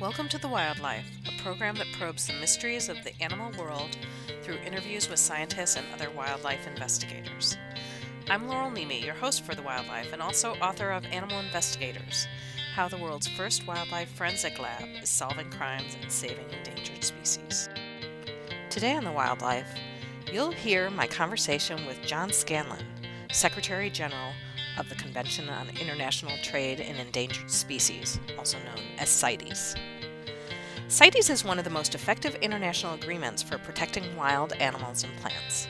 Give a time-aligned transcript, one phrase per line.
[0.00, 3.96] Welcome to The Wildlife, a program that probes the mysteries of the animal world
[4.44, 7.58] through interviews with scientists and other wildlife investigators.
[8.30, 12.28] I'm Laurel Neme, your host for The Wildlife and also author of Animal Investigators
[12.74, 17.68] How the World's First Wildlife Forensic Lab is Solving Crimes and Saving Endangered Species.
[18.70, 19.68] Today on The Wildlife,
[20.32, 22.86] you'll hear my conversation with John Scanlon,
[23.32, 24.32] Secretary General
[24.78, 29.74] of the Convention on International Trade in Endangered Species, also known as CITES.
[30.88, 35.68] CITES is one of the most effective international agreements for protecting wild animals and plants.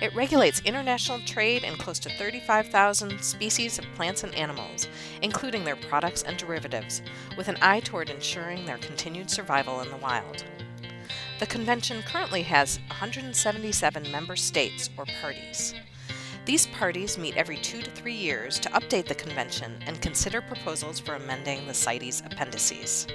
[0.00, 4.86] It regulates international trade in close to 35,000 species of plants and animals,
[5.22, 7.02] including their products and derivatives,
[7.36, 10.44] with an eye toward ensuring their continued survival in the wild.
[11.40, 15.74] The convention currently has 177 member states or parties.
[16.48, 20.98] These parties meet every two to three years to update the convention and consider proposals
[20.98, 23.06] for amending the CITES appendices.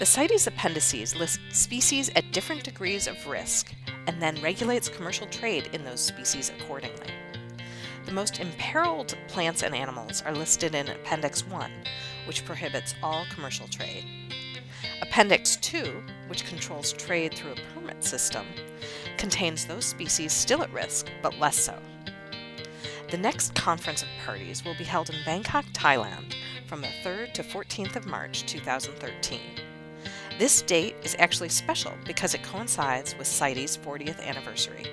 [0.00, 3.72] The CITES appendices list species at different degrees of risk
[4.08, 7.12] and then regulates commercial trade in those species accordingly.
[8.06, 11.70] The most imperiled plants and animals are listed in Appendix 1,
[12.26, 14.04] which prohibits all commercial trade.
[15.00, 18.46] Appendix 2, which controls trade through a permit system,
[19.16, 21.78] contains those species still at risk, but less so.
[23.08, 26.34] The next conference of parties will be held in Bangkok, Thailand
[26.66, 29.40] from the 3rd to 14th of March 2013.
[30.40, 34.86] This date is actually special because it coincides with CITES' 40th anniversary.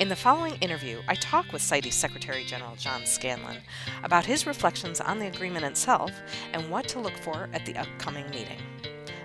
[0.00, 3.62] In the following interview, I talk with CITES Secretary General John Scanlon
[4.04, 6.12] about his reflections on the agreement itself
[6.52, 8.60] and what to look for at the upcoming meeting.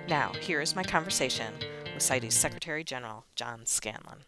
[0.08, 1.54] Now, here is my conversation
[1.94, 4.24] with CITES Secretary General John Scanlon.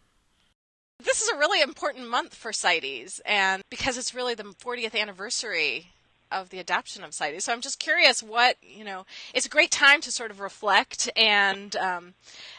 [1.02, 5.92] This is a really important month for CITES, and because it's really the 40th anniversary
[6.32, 7.44] of the adoption of CITES.
[7.44, 11.08] So I'm just curious what, you know, it's a great time to sort of reflect,
[11.16, 12.14] and um,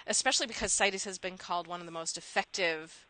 [0.06, 3.06] especially because CITES has been called one of the most effective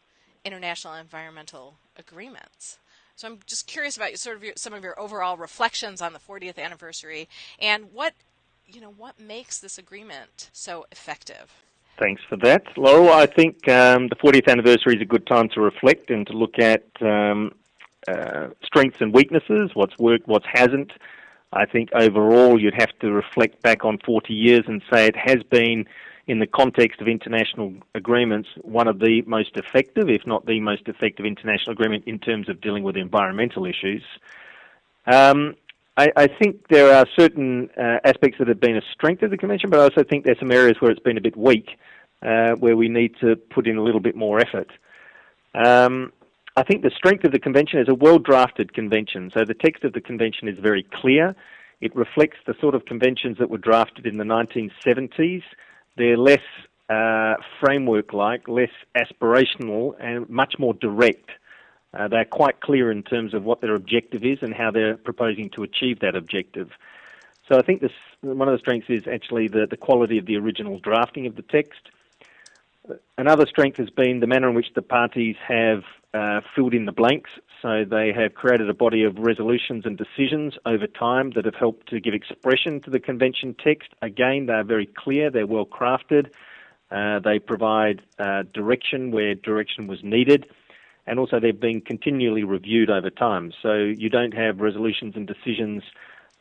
[0.45, 2.77] international environmental agreements.
[3.16, 6.20] So I'm just curious about sort of your, some of your overall reflections on the
[6.20, 7.27] 40th anniversary
[7.60, 8.14] and what,
[8.67, 11.52] you know, what makes this agreement so effective.
[12.00, 13.12] Thanks for that, Laurel.
[13.12, 16.60] I think um, the 40th anniversary is a good time to reflect and to look
[16.60, 17.54] at um,
[18.08, 20.92] uh, strengths and weaknesses, what's worked, what hasn't.
[21.54, 25.42] I think overall you'd have to reflect back on 40 years and say it has
[25.50, 25.86] been,
[26.28, 30.88] in the context of international agreements, one of the most effective, if not the most
[30.88, 34.04] effective international agreement in terms of dealing with environmental issues.
[35.06, 35.56] Um,
[35.98, 39.38] I, I think there are certain uh, aspects that have been a strength of the
[39.38, 41.70] convention, but I also think there's some areas where it's been a bit weak,
[42.22, 44.72] uh, where we need to put in a little bit more effort.
[45.56, 46.14] Um,
[46.56, 49.32] I think the strength of the convention is a well drafted convention.
[49.36, 51.36] So the text of the convention is very clear.
[51.82, 55.44] It reflects the sort of conventions that were drafted in the 1970s.
[55.98, 56.40] They're less
[56.90, 61.30] uh, framework like, less aspirational, and much more direct.
[61.98, 65.50] Uh, they're quite clear in terms of what their objective is and how they're proposing
[65.50, 66.70] to achieve that objective.
[67.50, 67.92] So I think this,
[68.22, 71.42] one of the strengths is actually the, the quality of the original drafting of the
[71.42, 71.80] text.
[73.18, 76.92] Another strength has been the manner in which the parties have uh, filled in the
[76.92, 77.32] blanks.
[77.62, 81.90] So they have created a body of resolutions and decisions over time that have helped
[81.90, 83.90] to give expression to the convention text.
[84.02, 86.28] Again, they're very clear, they're well crafted,
[86.92, 90.46] uh, they provide uh, direction where direction was needed
[91.08, 93.52] and also they've been continually reviewed over time.
[93.62, 95.84] So you don't have resolutions and decisions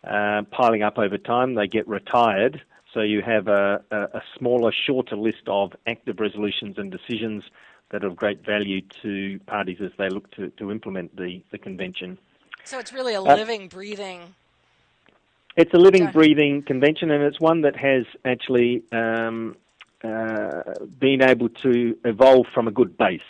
[0.04, 2.60] uh, piling up over time; they get retired.
[2.93, 7.44] So you have a, a, a, smaller, shorter list of active resolutions and decisions
[7.91, 11.59] that are of great value to parties as they look to, to implement the, the
[11.59, 12.19] convention.
[12.65, 14.34] So it's really a uh, living, breathing.
[15.56, 19.56] It's a living, breathing convention, and it's one that has actually um,
[20.03, 20.62] uh,
[20.99, 23.21] been able to evolve from a good base.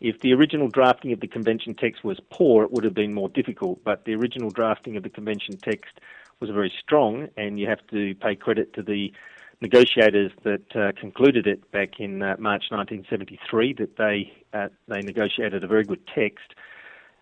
[0.00, 3.28] If the original drafting of the convention text was poor, it would have been more
[3.28, 6.00] difficult, but the original drafting of the convention text
[6.40, 9.12] was very strong, and you have to pay credit to the
[9.60, 15.62] negotiators that uh, concluded it back in uh, March 1973 that they uh, they negotiated
[15.62, 16.54] a very good text,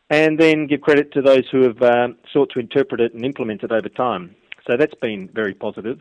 [0.08, 3.64] and then give credit to those who have um, sought to interpret it and implement
[3.64, 4.36] it over time.
[4.68, 6.00] So that's been very positive.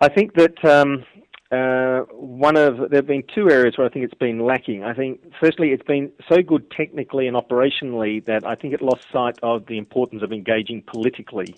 [0.00, 1.04] I think that um,
[1.50, 4.82] uh, one of there have been two areas where I think it's been lacking.
[4.82, 9.04] I think firstly it's been so good technically and operationally that I think it lost
[9.12, 11.54] sight of the importance of engaging politically.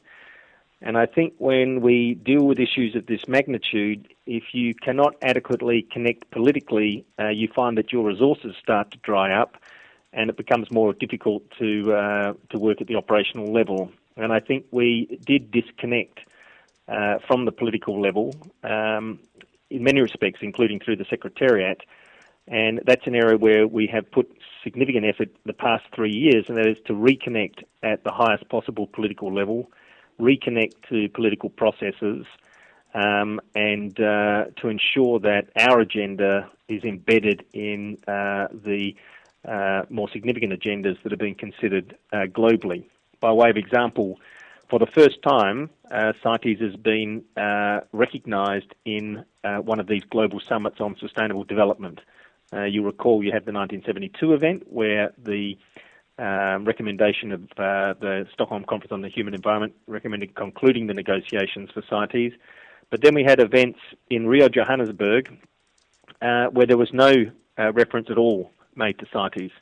[0.80, 5.82] And I think when we deal with issues of this magnitude, if you cannot adequately
[5.82, 9.56] connect politically, uh, you find that your resources start to dry up,
[10.12, 13.90] and it becomes more difficult to uh, to work at the operational level.
[14.16, 16.20] And I think we did disconnect
[16.88, 19.18] uh, from the political level, um,
[19.70, 21.80] in many respects, including through the Secretariat.
[22.46, 24.30] And that's an area where we have put
[24.64, 28.86] significant effort the past three years, and that is to reconnect at the highest possible
[28.86, 29.70] political level,
[30.18, 32.24] reconnect to political processes,
[32.94, 38.94] um, and uh, to ensure that our agenda is embedded in uh, the
[39.46, 42.84] uh, more significant agendas that are being considered uh, globally.
[43.20, 44.18] By way of example,
[44.68, 50.40] for the first time, uh, CITES has been uh, recognised in one of these global
[50.40, 52.00] summits on sustainable development.
[52.52, 55.56] you recall you had the 1972 event where the
[56.18, 61.70] um, recommendation of uh, the Stockholm Conference on the Human Environment recommended concluding the negotiations
[61.70, 62.32] for CITES.
[62.90, 63.78] But then we had events
[64.10, 65.38] in Rio Johannesburg
[66.20, 67.12] uh, where there was no
[67.56, 69.52] uh, reference at all made to CITES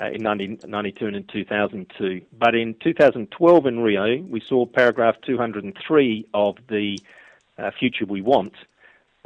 [0.00, 2.20] uh, in 1992 and in 2002.
[2.36, 6.98] But in 2012 in Rio, we saw paragraph 203 of the
[7.58, 8.54] uh, Future We Want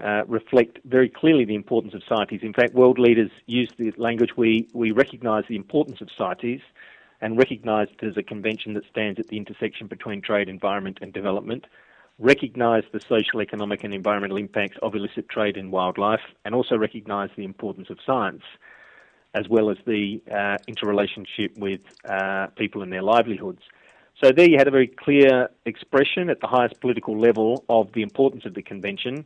[0.03, 2.43] uh, reflect very clearly the importance of CITES.
[2.43, 6.61] In fact, world leaders use the language we, we recognise the importance of CITES
[7.21, 11.12] and recognise it as a convention that stands at the intersection between trade, environment, and
[11.12, 11.67] development,
[12.19, 17.31] recognise the social, economic, and environmental impacts of illicit trade in wildlife, and also recognise
[17.37, 18.43] the importance of science,
[19.35, 23.63] as well as the uh, interrelationship with uh, people and their livelihoods.
[24.23, 28.03] So there you had a very clear expression at the highest political level of the
[28.03, 29.25] importance of the convention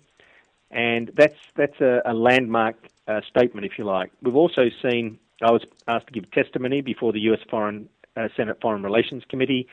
[0.73, 2.77] and that's that's a, a landmark
[3.07, 4.11] uh, statement, if you like.
[4.23, 5.19] We've also seen.
[5.43, 7.41] I was asked to give testimony before the U.S.
[7.51, 9.69] Foreign uh, Senate Foreign Relations Committee.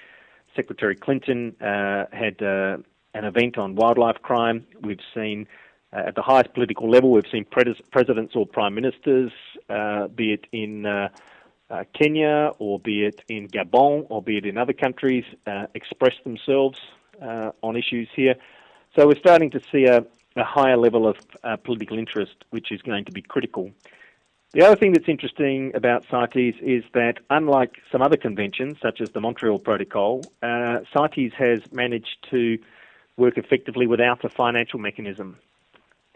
[0.56, 2.78] Secretary Clinton uh, had uh,
[3.14, 4.66] an event on wildlife crime.
[4.82, 5.48] We've seen.
[5.92, 9.32] Uh, at the highest political level, we've seen pres- presidents or prime ministers,
[9.70, 11.10] uh, be it in
[11.94, 15.26] Kenya or be it in Gabon or be it in other countries,
[15.74, 16.80] express themselves
[17.62, 18.36] on issues here.
[18.96, 20.04] So we're starting to see a,
[20.36, 23.72] a higher level of uh, political interest, which is going to be critical.
[24.52, 29.12] The other thing that's interesting about CITES is that, unlike some other conventions, such as
[29.12, 32.58] the Montreal Protocol, uh, CITES has managed to
[33.16, 35.38] work effectively without a financial mechanism.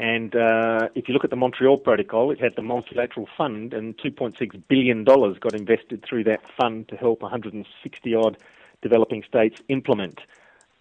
[0.03, 3.97] And uh, if you look at the Montreal Protocol, it had the multilateral fund, and
[3.97, 8.37] $2.6 billion got invested through that fund to help 160 odd
[8.81, 10.19] developing states implement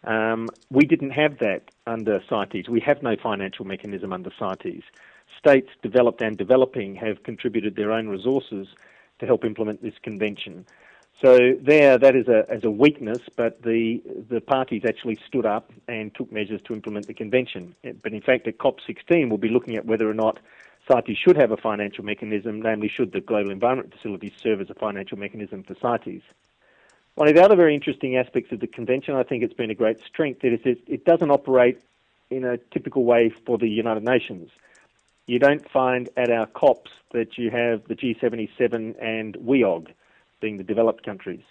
[0.04, 2.68] um, we didn't have that under CITES.
[2.68, 4.82] We have no financial mechanism under CITES.
[5.38, 8.68] States developed and developing have contributed their own resources
[9.20, 10.66] to help implement this convention.
[11.20, 15.70] So there, that is a, as a weakness, but the, the parties actually stood up
[15.86, 17.76] and took measures to implement the convention.
[18.02, 20.40] But in fact, at COP16, we'll be looking at whether or not
[20.88, 24.74] CITES should have a financial mechanism, namely should the Global Environment Facility serve as a
[24.74, 26.22] financial mechanism for CITES.
[27.14, 29.74] One of the other very interesting aspects of the convention, I think it's been a
[29.74, 31.80] great strength, is it, it doesn't operate
[32.30, 34.50] in a typical way for the United Nations.
[35.26, 39.88] You don't find at our COPs that you have the G77 and WEOG,
[40.42, 41.44] being the developed countries.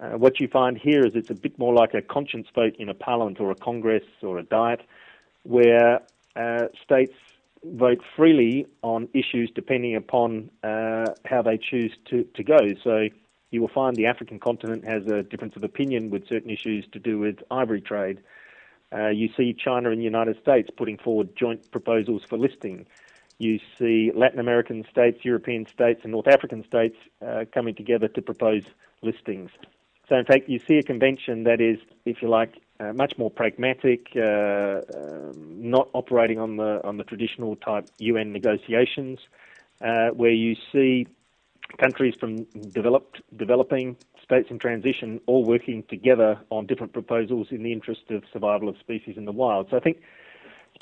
[0.00, 2.88] Uh, what you find here is it's a bit more like a conscience vote in
[2.88, 4.80] a parliament or a congress or a diet,
[5.44, 6.00] where
[6.34, 7.14] uh, states
[7.64, 12.58] vote freely on issues depending upon uh, how they choose to, to go.
[12.82, 13.08] So
[13.50, 16.98] you will find the African continent has a difference of opinion with certain issues to
[16.98, 18.18] do with ivory trade.
[18.92, 22.86] Uh, you see China and the United States putting forward joint proposals for listing.
[23.38, 26.96] You see Latin American states, European states, and North African states
[27.26, 28.62] uh, coming together to propose
[29.02, 29.50] listings.
[30.08, 33.30] So, in fact, you see a convention that is, if you like, uh, much more
[33.30, 39.20] pragmatic, uh, um, not operating on the on the traditional type UN negotiations,
[39.80, 41.06] uh, where you see
[41.78, 47.72] countries from developed, developing states in transition all working together on different proposals in the
[47.72, 49.68] interest of survival of species in the wild.
[49.70, 50.00] So I think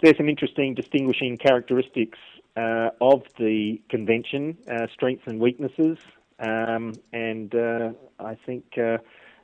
[0.02, 2.18] there's some interesting distinguishing characteristics
[2.56, 5.98] uh, of the convention, uh, strengths and weaknesses,
[6.38, 8.98] um, and uh, I think uh,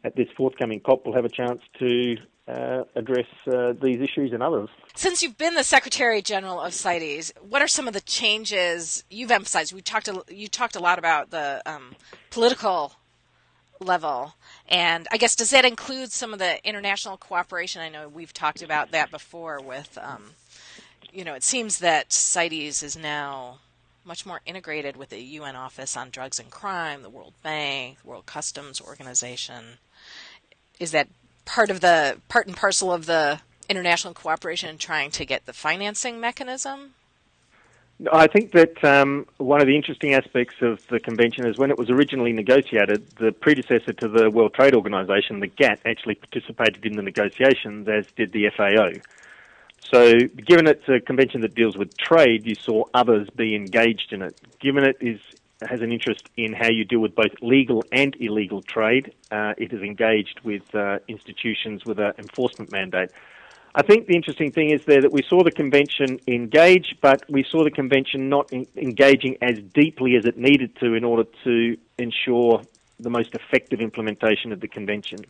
[0.04, 2.16] at this forthcoming COP we'll have a chance to
[2.48, 4.68] uh, address uh, these issues and others.
[4.94, 9.30] Since you've been the Secretary General of CITES, what are some of the changes you've
[9.30, 9.72] emphasized?
[9.72, 11.96] We talked a, you talked a lot about the um,
[12.30, 12.92] political
[13.80, 14.34] level,
[14.68, 17.82] and I guess does that include some of the international cooperation?
[17.82, 19.60] I know we've talked about that before.
[19.60, 20.30] With um,
[21.16, 23.58] you know, it seems that CITES is now
[24.04, 28.08] much more integrated with the UN Office on Drugs and Crime, the World Bank, the
[28.08, 29.78] World Customs Organization.
[30.78, 31.08] Is that
[31.46, 35.54] part of the part and parcel of the international cooperation in trying to get the
[35.54, 36.92] financing mechanism?
[38.12, 41.78] I think that um, one of the interesting aspects of the convention is when it
[41.78, 46.96] was originally negotiated, the predecessor to the World Trade Organization, the GATT, actually participated in
[46.96, 49.00] the negotiations, as did the FAO.
[49.92, 54.22] So, given it's a convention that deals with trade, you saw others be engaged in
[54.22, 54.40] it.
[54.60, 55.20] Given it is
[55.62, 59.72] has an interest in how you deal with both legal and illegal trade, uh, it
[59.72, 63.10] is engaged with uh, institutions with an enforcement mandate.
[63.74, 67.44] I think the interesting thing is there that we saw the convention engage, but we
[67.44, 71.76] saw the convention not in, engaging as deeply as it needed to in order to
[71.98, 72.62] ensure
[72.98, 75.20] the most effective implementation of the convention.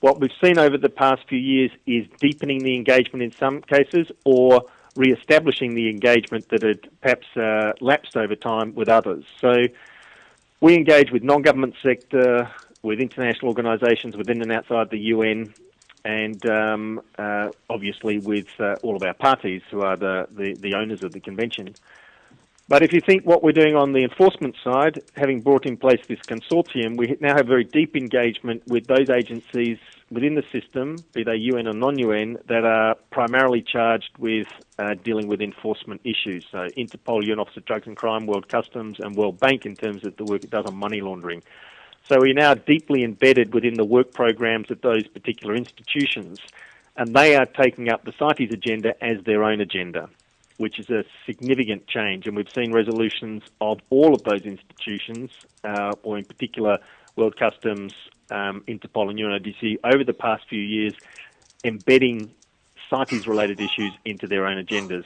[0.00, 4.10] What we've seen over the past few years is deepening the engagement in some cases
[4.24, 4.62] or
[4.96, 9.24] re-establishing the engagement that had perhaps uh, lapsed over time with others.
[9.40, 9.66] So
[10.60, 12.50] we engage with non-government sector,
[12.82, 15.52] with international organisations within and outside the UN,
[16.04, 20.74] and um, uh, obviously with uh, all of our parties who are the, the, the,
[20.74, 21.74] owners of the convention.
[22.68, 26.00] But if you think what we're doing on the enforcement side, having brought in place
[26.06, 29.78] this consortium, we now have very deep engagement with those agencies
[30.10, 34.48] within the system, be they UN or non-UN, that are primarily charged with
[34.78, 36.44] uh, dealing with enforcement issues.
[36.52, 40.04] So Interpol, UN Office of Drugs and Crime, World Customs, and World Bank in terms
[40.04, 41.42] of the work it does on money laundering.
[42.06, 46.38] So we're now deeply embedded within the work programs of those particular institutions,
[46.98, 50.10] and they are taking up the CITES agenda as their own agenda,
[50.58, 52.26] which is a significant change.
[52.26, 55.30] And we've seen resolutions of all of those institutions,
[55.64, 56.78] uh, or in particular
[57.16, 57.94] World Customs,
[58.30, 60.94] um, Interpol, and UNODC over the past few years,
[61.64, 62.30] embedding
[62.90, 65.04] CITES related issues into their own agendas.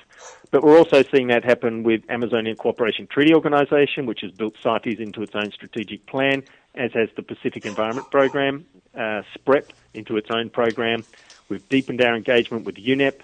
[0.50, 5.00] But we're also seeing that happen with Amazonian Cooperation Treaty Organization, which has built CITES
[5.00, 6.44] into its own strategic plan,
[6.74, 11.04] as has the Pacific Environment Program, uh, SPREP, into its own program.
[11.48, 13.20] We've deepened our engagement with UNEP.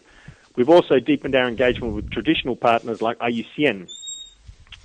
[0.56, 3.88] We've also deepened our engagement with traditional partners like IUCN,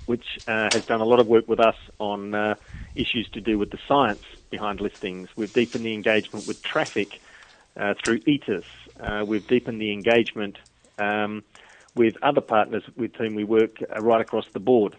[0.06, 2.54] which uh, has done a lot of work with us on uh,
[2.94, 5.28] issues to do with the science behind listings.
[5.36, 7.20] We've deepened the engagement with traffic
[7.76, 8.64] uh, through ETIS.
[9.00, 10.58] Uh, we've deepened the engagement
[10.98, 11.42] um,
[11.94, 14.96] with other partners with whom we work uh, right across the board.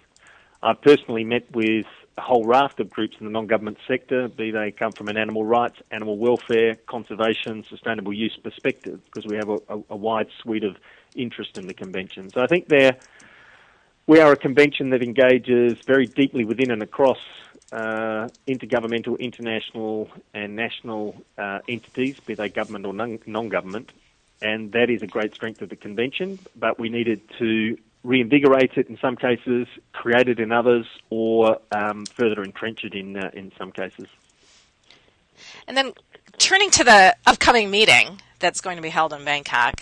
[0.62, 1.86] I've personally met with
[2.18, 5.44] a whole raft of groups in the non-government sector, be they come from an animal
[5.44, 10.64] rights, animal welfare, conservation, sustainable use perspective, because we have a, a, a wide suite
[10.64, 10.78] of
[11.16, 12.30] interest in the convention.
[12.30, 12.98] So I think there,
[14.08, 17.20] we are a convention that engages very deeply within and across
[17.74, 23.92] uh, intergovernmental, international, and national uh, entities, be they government or non government.
[24.42, 28.88] And that is a great strength of the convention, but we needed to reinvigorate it
[28.88, 33.52] in some cases, create it in others, or um, further entrench it in, uh, in
[33.58, 34.08] some cases.
[35.68, 35.94] And then
[36.38, 39.82] turning to the upcoming meeting that's going to be held in Bangkok,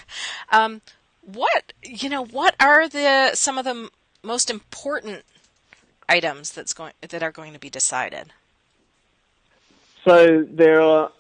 [0.51, 0.82] um,
[1.22, 3.89] what you know, what are the some of the
[4.24, 5.24] most important
[6.10, 8.34] items that's going that are going to be decided?
[10.06, 11.12] So there are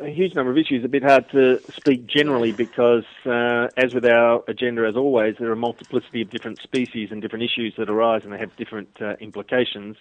[0.00, 0.84] a huge number of issues.
[0.84, 5.48] A bit hard to speak generally because, uh, as with our agenda, as always, there
[5.48, 8.88] are a multiplicity of different species and different issues that arise, and they have different
[9.00, 9.96] uh, implications.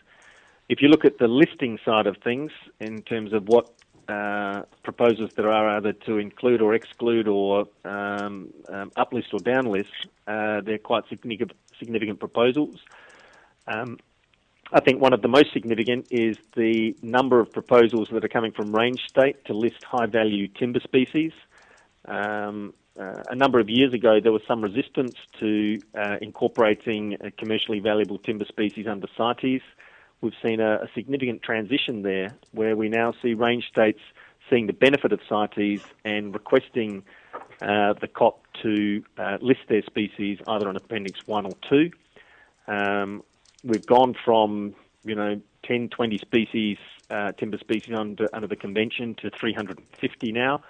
[0.69, 3.71] If you look at the listing side of things, in terms of what
[4.07, 9.85] uh, proposals there are either to include or exclude or um, um, uplist or downlist,
[10.27, 12.79] uh, they're quite significant, significant proposals.
[13.67, 13.97] Um,
[14.71, 18.51] I think one of the most significant is the number of proposals that are coming
[18.51, 21.31] from range state to list high value timber species.
[22.05, 27.79] Um, uh, a number of years ago, there was some resistance to uh, incorporating commercially
[27.79, 29.61] valuable timber species under CITES.
[30.19, 33.99] We've seen a, a, significant transition there where we now see range states
[34.49, 37.03] seeing the benefit of CITES and requesting
[37.61, 41.91] uh, the COP to uh, list their species either on Appendix 1 or 2.
[42.67, 43.23] Um,
[43.67, 46.77] we've gone from you know 10, 20 species,
[47.09, 50.61] uh, timber species under, under the convention to 350 now,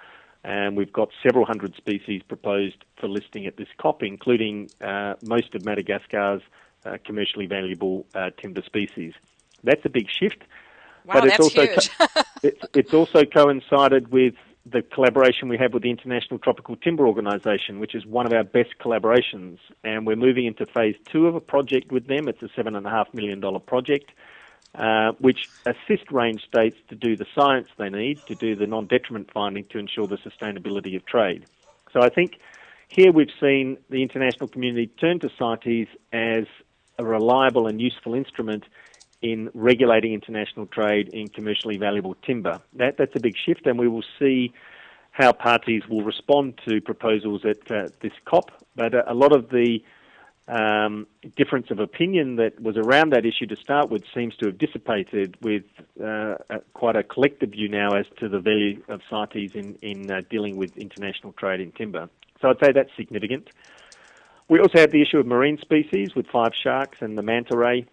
[0.44, 5.54] and we've got several hundred species proposed for listing at this COP, including uh, most
[5.54, 6.42] of Madagascar's
[6.84, 9.14] uh, commercially valuable uh, timber species.
[9.64, 10.42] That's a big shift.
[11.04, 11.90] Wow, but it's also huge.
[11.96, 12.06] Co-
[12.42, 14.34] it's, it's also coincided with
[14.70, 18.44] the collaboration we have with the International Tropical Timber Organization, which is one of our
[18.44, 19.58] best collaborations.
[19.84, 22.28] And we're moving into phase two of a project with them.
[22.28, 24.10] It's a $7.5 million project,
[24.74, 28.86] uh, which assists range states to do the science they need, to do the non
[28.86, 31.46] detriment finding to ensure the sustainability of trade.
[31.92, 32.38] So I think
[32.88, 36.44] here we've seen the international community turn to CITES as
[36.98, 38.64] a reliable and useful instrument
[39.22, 42.60] in regulating international trade in commercially valuable timber.
[42.74, 44.52] That, that's a big shift, and we will see
[45.10, 48.52] how parties will respond to proposals at uh, this COP.
[48.76, 49.80] But uh, a lot of the
[50.46, 51.06] um,
[51.36, 55.36] difference of opinion that was around that issue to start with seems to have dissipated
[55.42, 55.64] with
[56.00, 60.10] uh, a, quite a collective view now as to the value of CITES in, in
[60.10, 62.08] uh, dealing with international trade in timber.
[62.40, 63.50] So I'd say that's significant.
[64.48, 67.84] We also have the issue of marine species with five sharks and the manta ray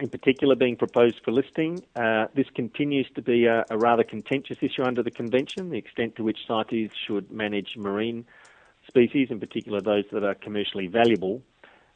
[0.00, 1.84] in particular being proposed for listing.
[1.94, 6.16] Uh, this continues to be a, a, rather contentious issue under the convention, the extent
[6.16, 8.24] to which CITES should manage marine
[8.88, 11.42] species, in particular those that are commercially valuable.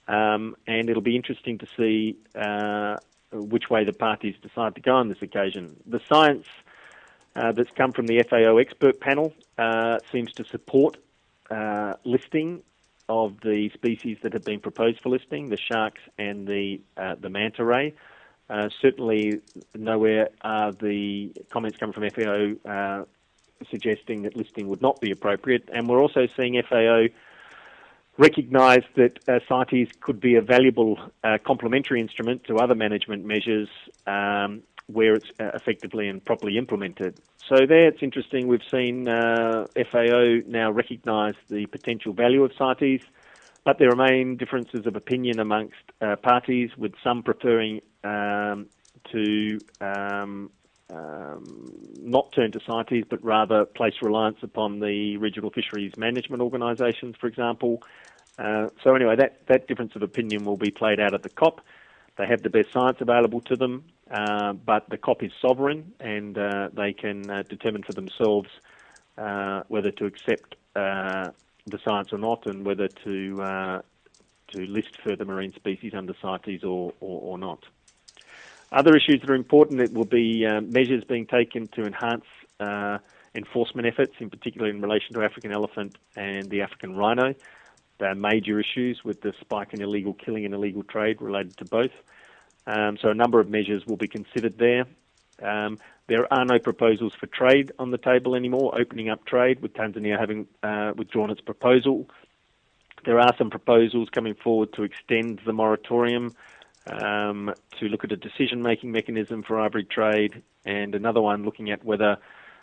[0.09, 2.97] Um, and it'll be interesting to see uh,
[3.33, 5.77] which way the parties decide to go on this occasion.
[5.87, 6.47] The science
[7.35, 10.99] uh, that's come from the FAO expert panel uh, seems to support
[11.51, 12.63] uh, listing
[13.09, 17.29] of the species that have been proposed for listing, the sharks and the uh, the
[17.29, 17.95] manta ray.
[18.49, 19.41] Uh, certainly,
[19.75, 23.05] nowhere are the comments coming from FAO uh,
[23.71, 25.69] suggesting that listing would not be appropriate.
[25.73, 27.07] And we're also seeing FAO
[28.19, 33.69] recognise that uh, CITES could be a valuable uh, complementary instrument to other management measures
[34.07, 37.19] um, where it's uh, effectively and properly implemented.
[37.49, 38.47] So there, it's interesting.
[38.47, 43.03] We've seen uh, FAO now recognise the potential value of CITES,
[43.65, 48.67] but there remain differences of opinion amongst uh, parties, with some preferring um,
[49.13, 50.51] to um,
[50.89, 57.17] um, not turn to CITES, but rather place reliance upon the regional fisheries management organisations,
[57.21, 57.83] for example.
[58.39, 61.61] Uh, so anyway, that, that difference of opinion will be played out at the COP.
[62.17, 66.37] They have the best science available to them, uh, but the COP is sovereign and
[66.37, 68.49] uh, they can uh, determine for themselves
[69.19, 71.31] uh, whether to accept uh,
[71.67, 73.83] the science or not and whether to uh,
[74.49, 77.65] to list further marine species under CITES or, or, or, not.
[78.71, 82.25] Other issues that are important it will be measures being taken to enhance
[83.35, 87.35] enforcement efforts, in particular in relation to African elephant and the African rhino.
[87.99, 91.65] There are major issues with the spike in illegal killing and illegal trade related to
[91.65, 91.93] both.
[92.67, 94.87] Um, so a number of measures will be considered there.
[95.43, 99.75] Um, there are no proposals for trade on the table anymore, opening up trade, with
[99.75, 102.09] Tanzania having uh, withdrawn its proposal.
[103.05, 106.35] There are some proposals coming forward to extend the moratorium
[106.87, 111.71] um, to look at a decision making mechanism for ivory trade, and another one looking
[111.71, 112.19] at whether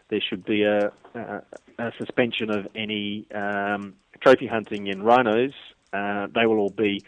[0.10, 1.41] there should be a, a,
[1.80, 5.54] a suspension of any um, trophy hunting in rhinos.
[5.92, 7.04] Uh, they will all be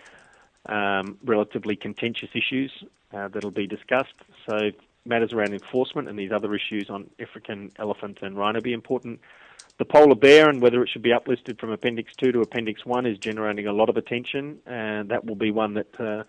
[0.67, 2.71] um, relatively contentious issues
[3.13, 4.13] uh, that'll be discussed.
[4.47, 4.71] So
[5.05, 9.19] matters around enforcement and these other issues on African elephant and rhino be important.
[9.77, 13.05] The polar bear and whether it should be uplisted from Appendix 2 to Appendix 1
[13.05, 16.23] is generating a lot of attention, and that will be one that uh,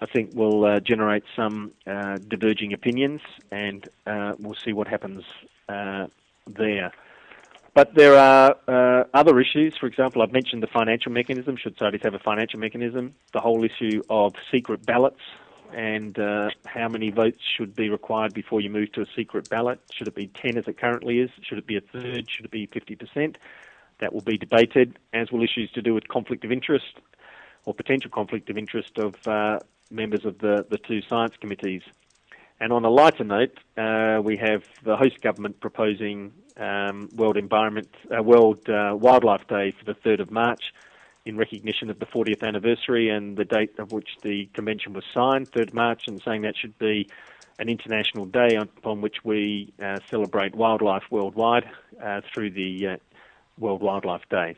[0.00, 5.24] I think will uh, generate some uh, diverging opinions, and uh, we'll see what happens
[5.68, 6.06] uh,
[6.46, 6.92] there.
[7.76, 9.76] But there are uh, other issues.
[9.78, 11.58] For example, I've mentioned the financial mechanism.
[11.58, 13.14] Should CITES have a financial mechanism?
[13.34, 15.20] The whole issue of secret ballots
[15.74, 19.78] and uh, how many votes should be required before you move to a secret ballot.
[19.92, 21.28] Should it be 10 as it currently is?
[21.42, 22.30] Should it be a third?
[22.30, 23.36] Should it be 50%?
[23.98, 26.98] That will be debated, as will issues to do with conflict of interest
[27.66, 29.58] or potential conflict of interest of uh,
[29.90, 31.82] members of the, the two science committees.
[32.60, 37.88] And on a lighter note, uh, we have the host government proposing um, World Environment,
[38.16, 40.72] uh, World uh, Wildlife Day for the 3rd of March
[41.26, 45.50] in recognition of the 40th anniversary and the date of which the convention was signed,
[45.50, 47.08] 3rd March, and saying that should be
[47.58, 51.68] an international day upon which we uh, celebrate wildlife worldwide
[52.02, 52.96] uh, through the uh,
[53.58, 54.54] World Wildlife Day.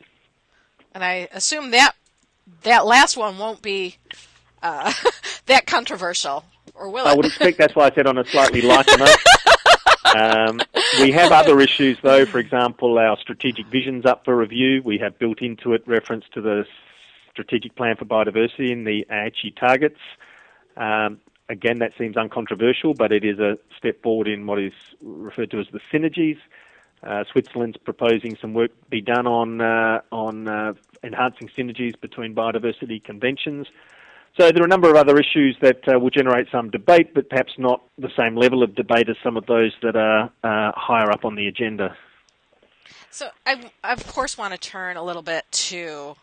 [0.93, 1.95] And I assume that
[2.63, 3.97] that last one won't be
[4.61, 7.09] that controversial, or will it?
[7.09, 9.17] I would expect that's why I said on a slightly lighter note.
[10.15, 10.59] Um,
[11.01, 12.25] we have other issues, though.
[12.25, 14.81] For example, our strategic vision's up for review.
[14.83, 16.65] We have built into it reference to the
[17.31, 19.99] strategic plan for biodiversity and the Aichi targets.
[20.75, 25.51] Um, again, that seems uncontroversial, but it is a step forward in what is referred
[25.51, 26.37] to as the synergies.
[27.01, 33.01] Uh, Switzerland's proposing some work be done on uh, on uh, enhancing synergies between biodiversity
[33.01, 33.67] conventions.
[34.37, 37.29] So there are a number of other issues that uh, will generate some debate, but
[37.29, 41.11] perhaps not the same level of debate as some of those that are uh, higher
[41.11, 41.95] up on the agenda.
[43.11, 46.15] So I, of course, want to turn a little bit to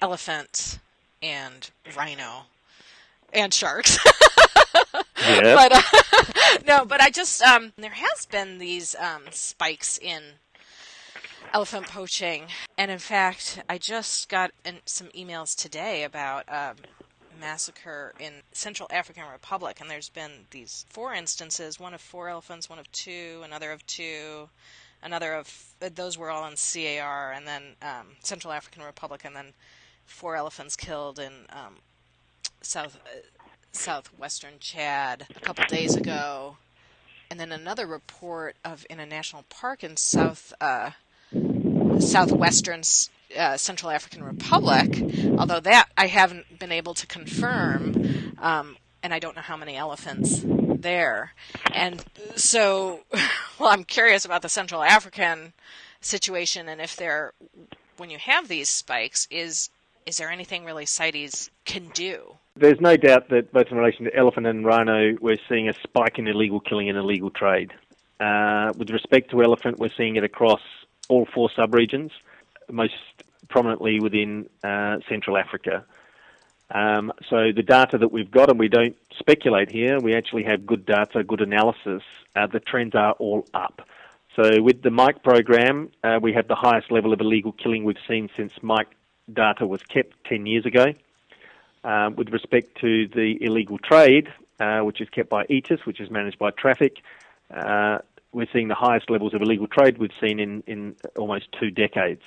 [0.00, 0.78] elephants
[1.22, 2.46] and rhino
[3.32, 3.98] and sharks.
[5.18, 5.54] yeah.
[5.54, 5.82] But uh,
[6.66, 10.22] no, but I just um, there has been these um, spikes in
[11.52, 12.46] elephant poaching,
[12.78, 16.76] and in fact, I just got in, some emails today about um,
[17.40, 22.68] massacre in Central African Republic, and there's been these four instances: one of four elephants,
[22.68, 24.48] one of two, another of two,
[25.02, 29.52] another of those were all in CAR, and then um, Central African Republic, and then
[30.06, 31.76] four elephants killed in um,
[32.62, 33.18] south uh,
[33.72, 36.56] southwestern Chad a couple days ago,
[37.30, 40.90] and then another report of in a national park in south uh,
[42.00, 42.82] southwestern
[43.36, 45.02] uh, Central African Republic.
[45.38, 49.76] Although that I haven't been able to confirm, um, and I don't know how many
[49.76, 51.32] elephants there.
[51.72, 52.04] And
[52.36, 53.00] so,
[53.58, 55.52] well, I'm curious about the Central African
[56.00, 57.32] situation and if there,
[57.96, 59.70] when you have these spikes, is
[60.06, 62.34] is there anything really CITES can do?
[62.56, 66.18] There's no doubt that both in relation to elephant and rhino, we're seeing a spike
[66.18, 67.72] in illegal killing and illegal trade.
[68.18, 70.62] Uh, with respect to elephant, we're seeing it across
[71.08, 72.10] all four subregions,
[72.70, 72.94] most
[73.50, 75.84] prominently within uh, Central Africa.
[76.70, 80.64] Um, so the data that we've got, and we don't speculate here, we actually have
[80.64, 82.02] good data, good analysis.
[82.34, 83.82] Uh, the trends are all up.
[84.36, 87.96] So with the Mike program, uh, we have the highest level of illegal killing we've
[88.08, 88.88] seen since Mike
[89.32, 90.94] data was kept 10 years ago.
[91.82, 94.28] Um, with respect to the illegal trade,
[94.60, 96.98] uh, which is kept by ETIS, which is managed by Traffic,
[97.50, 97.98] uh,
[98.32, 102.22] we're seeing the highest levels of illegal trade we've seen in, in almost two decades.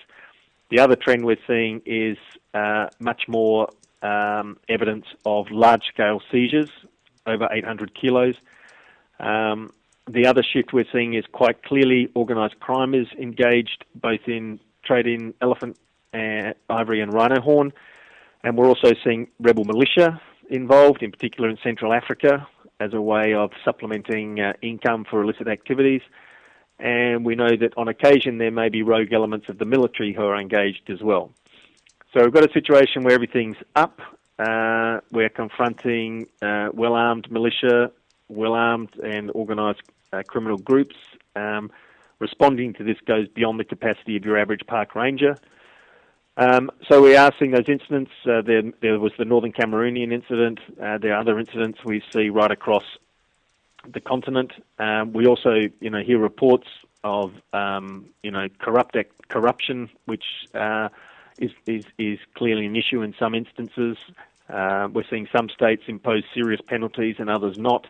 [0.70, 2.18] The other trend we're seeing is
[2.54, 3.70] uh, much more
[4.02, 6.70] um, evidence of large scale seizures,
[7.26, 8.36] over 800 kilos.
[9.20, 9.72] Um,
[10.10, 15.34] the other shift we're seeing is quite clearly organised crime is engaged both in trading
[15.42, 15.78] elephant,
[16.14, 17.72] uh, ivory, and rhino horn,
[18.44, 22.46] and we're also seeing rebel militia involved, in particular in Central Africa,
[22.80, 26.02] as a way of supplementing uh, income for illicit activities.
[26.84, 30.24] And we know that on occasion there may be rogue elements of the military who
[30.24, 31.32] are engaged as well.
[32.14, 34.02] So we've got a situation where everything's up.
[34.38, 37.92] Uh, we're confronting uh, well armed militia,
[38.28, 40.96] well armed and organised uh, criminal groups.
[41.38, 41.72] Um,
[42.20, 45.38] responding to this goes beyond the capacity of your average park ranger.
[46.36, 48.12] Um, so we are seeing those incidents.
[48.26, 50.60] Uh, there, there, was the Northern Cameroonian incident.
[50.82, 52.84] Uh, there are other incidents we see right across
[53.92, 54.52] the continent.
[54.80, 56.68] Um, we also, you know, hear reports
[57.04, 58.96] of, um, you know, corrupt
[59.28, 60.90] corruption, which uh,
[61.38, 63.98] is, is is clearly an issue in some instances.
[64.50, 67.88] Uh, we're seeing some states impose serious penalties and others not.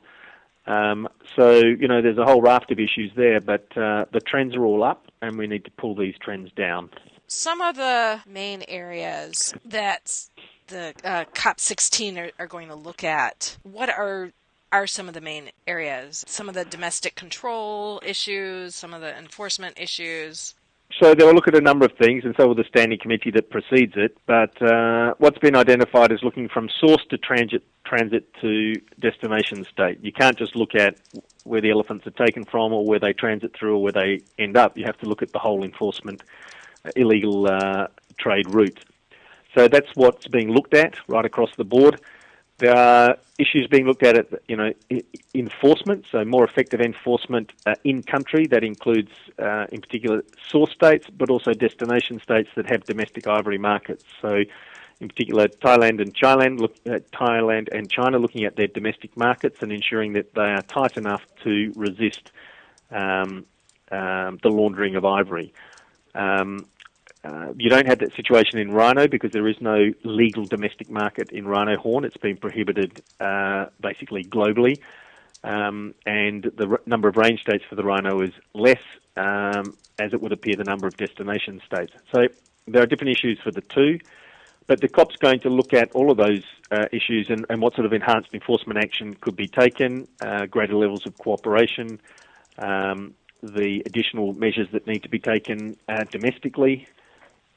[0.65, 4.55] Um, so, you know, there's a whole raft of issues there, but uh, the trends
[4.55, 6.89] are all up, and we need to pull these trends down.
[7.27, 10.29] Some of the main areas that
[10.67, 14.31] the uh, COP16 are, are going to look at, what are
[14.73, 16.25] are some of the main areas?
[16.27, 20.55] Some of the domestic control issues, some of the enforcement issues.
[20.99, 23.49] So they'll look at a number of things, and so will the standing committee that
[23.49, 24.17] precedes it.
[24.25, 29.99] But uh, what's been identified is looking from source to transit, transit to destination state.
[30.01, 30.97] You can't just look at
[31.43, 34.57] where the elephants are taken from, or where they transit through, or where they end
[34.57, 34.77] up.
[34.77, 36.21] You have to look at the whole enforcement
[36.85, 38.79] uh, illegal uh, trade route.
[39.55, 42.01] So that's what's being looked at right across the board.
[42.59, 44.71] There are issues being looked at, at you know,
[45.33, 48.45] enforcement, so more effective enforcement uh, in country.
[48.47, 53.57] That includes, uh, in particular, source states, but also destination states that have domestic ivory
[53.57, 54.05] markets.
[54.21, 54.43] So,
[54.99, 59.57] in particular, Thailand and China, look, uh, Thailand and China, looking at their domestic markets
[59.61, 62.31] and ensuring that they are tight enough to resist
[62.91, 63.45] um,
[63.91, 65.53] um, the laundering of ivory.
[66.15, 66.67] Um,
[67.23, 71.31] uh, you don't have that situation in rhino because there is no legal domestic market
[71.31, 72.03] in rhino horn.
[72.03, 74.79] It's been prohibited uh, basically globally.
[75.43, 78.81] Um, and the r- number of range states for the rhino is less,
[79.17, 81.93] um, as it would appear the number of destination states.
[82.13, 82.27] So
[82.67, 83.99] there are different issues for the two,
[84.67, 87.75] but the COP's going to look at all of those uh, issues and, and, what
[87.75, 91.99] sort of enhanced enforcement action could be taken, uh, greater levels of cooperation,
[92.57, 96.87] um, the additional measures that need to be taken uh, domestically,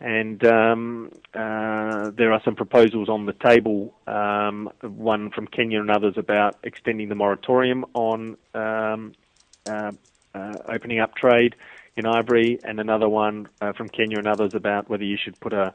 [0.01, 5.91] and um, uh, there are some proposals on the table, um, one from Kenya and
[5.91, 9.13] others about extending the moratorium on um,
[9.67, 9.93] uh,
[10.35, 11.57] uh, opening up trade
[11.97, 15.55] in ivory, and another one uh, from Kenya and others about whether you should put
[15.55, 15.73] a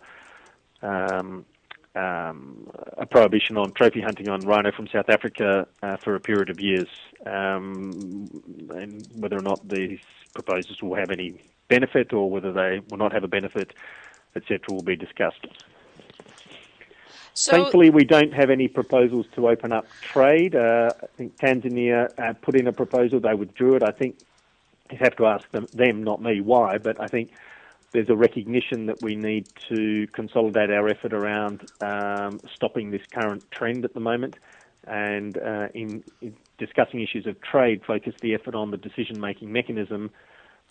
[0.83, 1.45] um,
[1.93, 6.49] um, a prohibition on trophy hunting on rhino from South Africa uh, for a period
[6.49, 6.87] of years,
[7.25, 8.29] um,
[8.69, 9.99] and whether or not these
[10.33, 13.73] proposals will have any benefit or whether they will not have a benefit
[14.35, 15.47] etc., will be discussed.
[17.33, 20.55] So, Thankfully, we don't have any proposals to open up trade.
[20.55, 23.83] Uh, I think Tanzania uh, put in a proposal; they withdrew it.
[23.83, 24.17] I think
[24.91, 26.77] you have to ask them, them, not me, why.
[26.77, 27.31] But I think
[27.93, 33.49] there's a recognition that we need to consolidate our effort around um, stopping this current
[33.51, 34.37] trend at the moment,
[34.85, 40.11] and uh, in, in, discussing issues of trade, focus the effort on the decision-making mechanism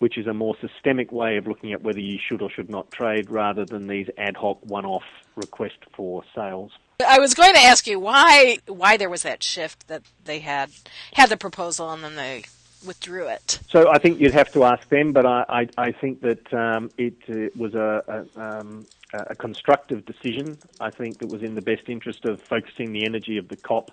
[0.01, 2.89] which is a more systemic way of looking at whether you should or should not
[2.89, 5.03] trade rather than these ad hoc one-off
[5.35, 6.71] requests for sales.
[7.07, 10.71] I was going to ask you why why there was that shift that they had
[11.13, 12.45] had the proposal and then they
[12.83, 13.59] withdrew it.
[13.69, 16.89] So I think you'd have to ask them, but I, I, I think that um,
[16.97, 20.57] it uh, was a, a, um, a, constructive decision.
[20.79, 23.91] I think it was in the best interest of focusing the energy of the COP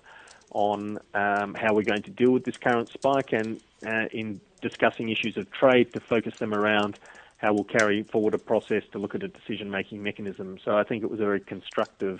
[0.51, 5.09] on um, how we're going to deal with this current spike and uh, in discussing
[5.09, 6.99] issues of trade to focus them around
[7.37, 10.57] how we'll carry forward a process to look at a decision-making mechanism.
[10.63, 12.19] So I think it was a very constructive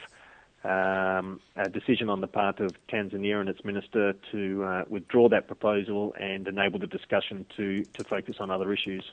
[0.64, 5.48] um, a decision on the part of Tanzania and its minister to uh, withdraw that
[5.48, 9.10] proposal and enable the discussion to, to focus on other issues.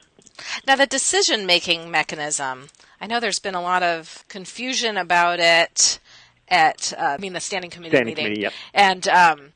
[0.67, 2.69] Now, the decision making mechanism,
[3.01, 6.01] I know there's been a lot of confusion about it
[6.49, 8.25] at, uh, I mean, the standing committee standing meeting.
[8.25, 8.53] Committee, yep.
[8.75, 9.53] And, um,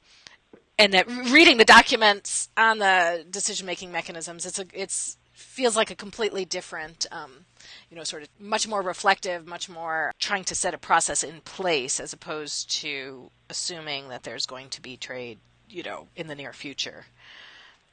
[0.78, 5.90] and that reading the documents on the decision making mechanisms, it's a, it's feels like
[5.90, 7.46] a completely different um,
[7.90, 11.40] you know, sort of much more reflective, much more trying to set a process in
[11.42, 16.34] place as opposed to assuming that there's going to be trade, you know, in the
[16.34, 17.06] near future.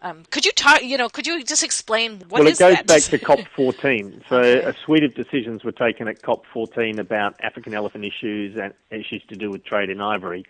[0.01, 0.83] Um, could you talk?
[0.83, 2.87] You know, could you just explain what well, it goes that?
[2.87, 3.17] back to
[3.57, 4.29] COP14.
[4.29, 4.63] So okay.
[4.63, 9.35] a suite of decisions were taken at COP14 about African elephant issues and issues to
[9.35, 10.45] do with trade in ivory.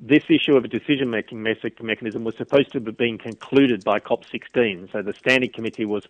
[0.00, 4.92] This issue of a decision-making mechanism was supposed to have been concluded by COP16.
[4.92, 6.06] So the Standing Committee was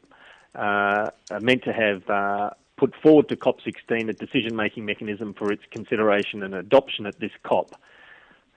[0.55, 1.09] uh,
[1.41, 6.55] meant to have uh, put forward to COP16 a decision-making mechanism for its consideration and
[6.55, 7.81] adoption at this COP.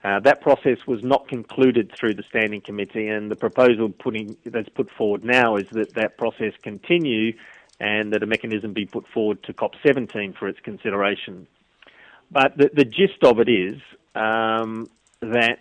[0.04, 4.68] Uh, that process was not concluded through the Standing Committee, and the proposal putting, that's
[4.70, 7.32] put forward now is that that process continue
[7.78, 11.46] and that a mechanism be put forward to COP17 for its consideration.
[12.30, 13.80] But the, the gist of it is
[14.14, 14.88] um,
[15.20, 15.58] that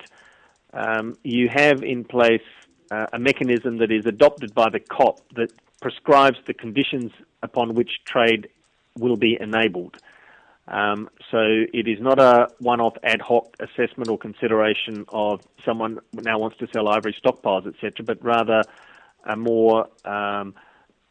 [0.73, 2.41] um, you have in place
[2.89, 5.51] uh, a mechanism that is adopted by the COP that
[5.81, 7.11] prescribes the conditions
[7.43, 8.49] upon which trade
[8.97, 9.97] will be enabled.
[10.71, 16.39] Um, so it is not a one-off ad hoc assessment or consideration of someone now
[16.39, 18.63] wants to sell ivory stockpiles, etc., but rather
[19.25, 20.55] a more um,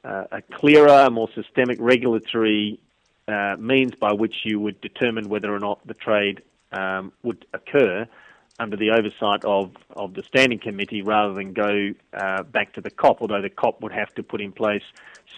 [0.03, 2.81] uh, a clearer, more systemic regulatory
[3.29, 6.40] uh, means by which you would determine whether or not the trade
[6.73, 8.09] um, would occur
[8.59, 12.90] under the oversight of, of the standing committee rather than go uh, back to the
[12.90, 14.83] COP, although the COP would have to put in place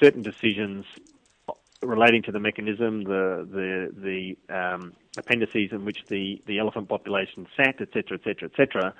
[0.00, 0.85] certain decisions
[1.83, 7.47] relating to the mechanism, the the the um, appendices in which the, the elephant population
[7.57, 8.95] sat, etc., etc., etc.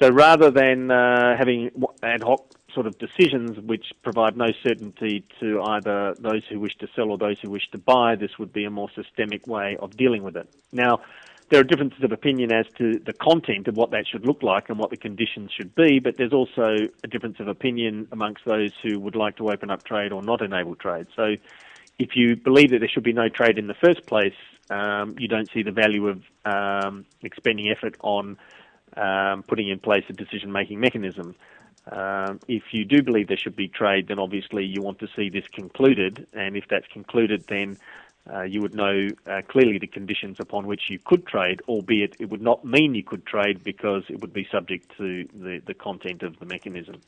[0.00, 1.70] So rather than uh, having
[2.02, 6.88] ad hoc sort of decisions which provide no certainty to either those who wish to
[6.94, 9.96] sell or those who wish to buy, this would be a more systemic way of
[9.96, 10.48] dealing with it.
[10.72, 11.00] Now,
[11.50, 14.68] there are differences of opinion as to the content of what that should look like
[14.68, 18.72] and what the conditions should be, but there's also a difference of opinion amongst those
[18.82, 21.06] who would like to open up trade or not enable trade.
[21.16, 21.36] So
[21.98, 24.34] if you believe that there should be no trade in the first place,
[24.70, 28.36] um, you don't see the value of um, expending effort on
[28.96, 31.34] um, putting in place a decision making mechanism.
[31.90, 35.30] Um, if you do believe there should be trade, then obviously you want to see
[35.30, 37.78] this concluded, and if that's concluded, then
[38.32, 42.28] uh, you would know uh, clearly the conditions upon which you could trade, albeit it
[42.28, 46.22] would not mean you could trade because it would be subject to the, the content
[46.22, 47.00] of the mechanism.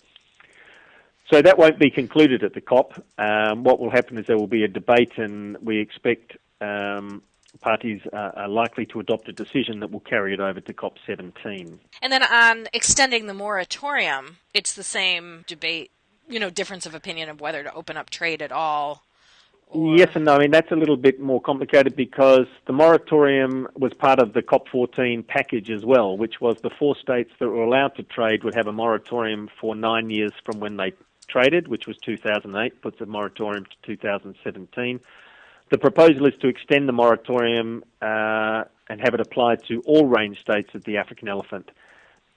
[1.31, 2.93] So that won't be concluded at the COP.
[3.19, 7.23] Um, what will happen is there will be a debate, and we expect um,
[7.61, 11.79] parties are, are, likely to adopt a decision that will carry it over to COP17.
[12.03, 15.93] And then on extending the moratorium, it's the same debate,
[16.29, 19.03] you know, difference of opinion of whether to open up trade at all
[19.71, 19.97] or...
[19.97, 20.35] Yes and no.
[20.35, 24.43] I mean, that's a little bit more complicated because the moratorium was part of the
[24.43, 28.55] COP14 package as well, which was the four states that were allowed to trade would
[28.55, 30.93] have a moratorium for nine years from when they
[31.31, 35.01] traded, which was 2008, puts a moratorium to 2017.
[35.71, 40.40] The proposal is to extend the moratorium uh, and have it applied to all range
[40.40, 41.71] states of the African elephant.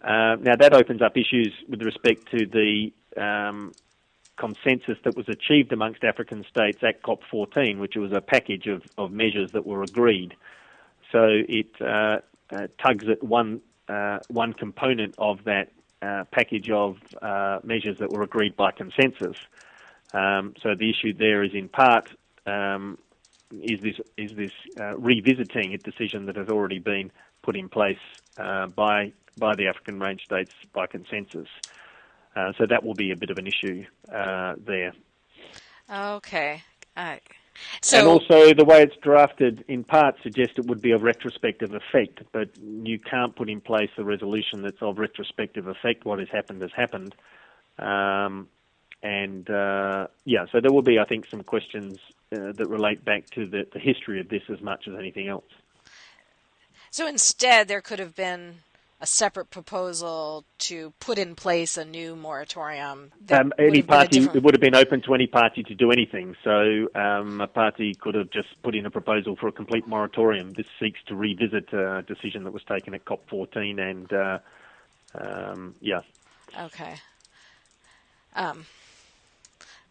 [0.03, 3.71] Uh, now, that opens up issues with respect to the um,
[4.37, 9.11] consensus that was achieved amongst African states at COP14, which was a package of, of
[9.11, 10.35] measures that were agreed.
[11.11, 12.19] So it uh,
[12.51, 15.71] uh, tugs at one uh, one component of that
[16.03, 19.37] uh, package of uh, measures that were agreed by consensus.
[20.13, 22.09] Um, so the issue there is in part
[22.45, 22.97] um,
[23.51, 27.11] is this is this uh, revisiting a decision that has already been
[27.41, 28.03] put in place
[28.35, 31.47] by by the African range states by consensus.
[32.35, 34.93] Uh, so that will be a bit of an issue uh, there.
[35.89, 36.63] Okay.
[37.81, 41.73] So and also the way it's drafted in part suggests it would be of retrospective
[41.73, 46.05] effect, but you can't put in place a resolution that's of retrospective effect.
[46.05, 47.15] What has happened has happened.
[47.77, 48.47] Um,
[49.01, 51.99] and uh, yeah, so there will be, I think, some questions
[52.31, 55.43] uh, that relate back to the, the history of this as much as anything else.
[56.89, 58.59] So instead, there could have been
[59.03, 63.11] a separate proposal to put in place a new moratorium.
[63.29, 64.37] Um, any party different...
[64.37, 66.37] it would have been open to any party to do anything.
[66.41, 70.53] So um, a party could have just put in a proposal for a complete moratorium.
[70.53, 74.39] This seeks to revisit a decision that was taken at COP14, and uh,
[75.15, 75.99] um, yeah.
[76.57, 76.95] Okay.
[78.37, 78.65] Um,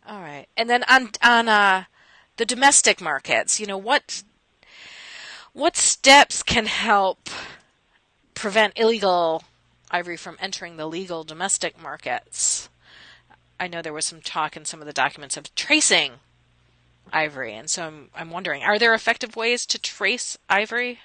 [0.09, 1.85] all right, and then on on uh,
[2.39, 4.23] the domestic markets, you know what
[5.53, 7.29] what steps can help
[8.43, 9.45] prevent illegal
[9.93, 12.69] ivory from entering the legal domestic markets.
[13.61, 16.15] I know there was some talk in some of the documents of tracing
[17.13, 20.99] ivory, and so I'm, I'm wondering, are there effective ways to trace ivory?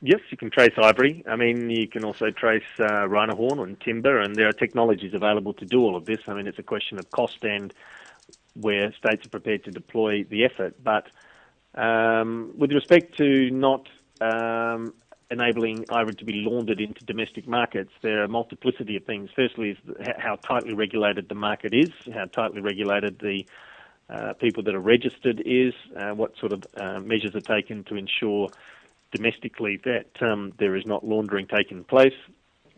[0.00, 1.22] Yes, you can trace ivory.
[1.28, 5.12] I mean, you can also trace uh, rhino horn and timber, and there are technologies
[5.12, 6.20] available to do all of this.
[6.26, 7.74] I mean, it's a question of cost and
[8.54, 10.82] where states are prepared to deploy the effort.
[10.82, 11.06] But
[11.74, 13.86] um, with respect to not
[14.22, 14.94] um,
[15.30, 19.30] enabling ivory to be laundered into domestic markets, there are a multiplicity of things.
[19.34, 19.78] Firstly, is
[20.18, 23.46] how tightly regulated the market is, how tightly regulated the
[24.08, 27.94] uh, people that are registered is, uh, what sort of uh, measures are taken to
[27.94, 28.48] ensure
[29.12, 32.14] domestically that um, there is not laundering taking place.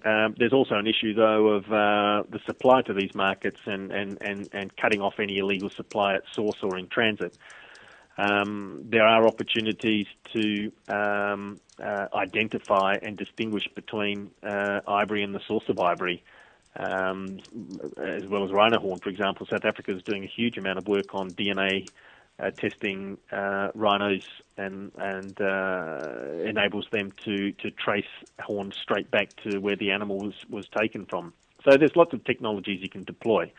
[0.04, 4.18] Um, there's also an issue, though, of uh, the supply to these markets and, and,
[4.20, 7.36] and, and cutting off any illegal supply at source or in transit.
[8.18, 15.40] Um, there are opportunities to um, uh, identify and distinguish between uh, ivory and the
[15.46, 16.22] source of ivory,
[16.76, 17.38] um,
[17.96, 19.46] as well as rhino horn, for example.
[19.46, 21.88] South Africa is doing a huge amount of work on DNA
[22.38, 28.04] uh, testing uh, rhinos and and uh, enables them to, to trace
[28.40, 31.32] horns straight back to where the animal was, was taken from.
[31.64, 33.52] So there's lots of technologies you can deploy.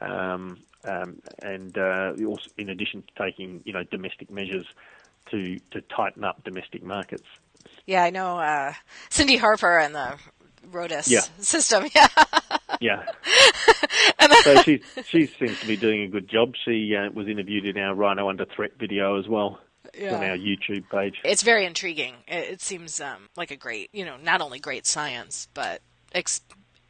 [0.00, 4.66] Um, um, and uh, also in addition to taking you know domestic measures
[5.30, 7.26] to to tighten up domestic markets.
[7.86, 8.74] Yeah, I know uh,
[9.10, 10.16] Cindy Harper and the
[10.70, 11.22] RhODIS yeah.
[11.38, 11.88] system.
[12.80, 13.04] Yeah.
[14.18, 14.32] yeah.
[14.42, 16.54] so she she seems to be doing a good job.
[16.64, 19.60] She uh, was interviewed in our Rhino Under Threat video as well.
[19.94, 20.14] Yeah.
[20.14, 21.16] on our YouTube page.
[21.22, 22.14] It's very intriguing.
[22.26, 25.82] It, it seems um, like a great, you know, not only great science, but
[26.14, 26.40] ex-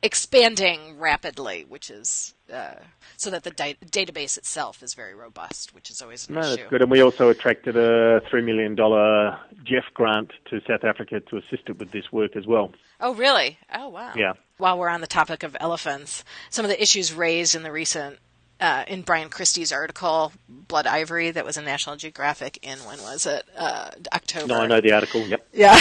[0.03, 2.75] expanding rapidly, which is uh,
[3.17, 6.57] so that the di- database itself is very robust, which is always an no, issue.
[6.57, 6.83] that's good.
[6.83, 11.69] And we also attracted a three million dollar GEF grant to South Africa to assist
[11.69, 12.73] it with this work as well.
[13.01, 13.59] Oh, really?
[13.75, 14.13] Oh, wow.
[14.17, 14.35] Yeah.
[14.59, 18.19] While we're on the topic of elephants, some of the issues raised in the recent
[18.61, 23.27] uh, in Bryan Christy's article, Blood Ivory, that was in National Geographic in when was
[23.27, 23.45] it?
[23.57, 24.47] Uh, October.
[24.47, 25.27] No, I know the article.
[25.27, 25.49] Yep.
[25.53, 25.81] Yeah.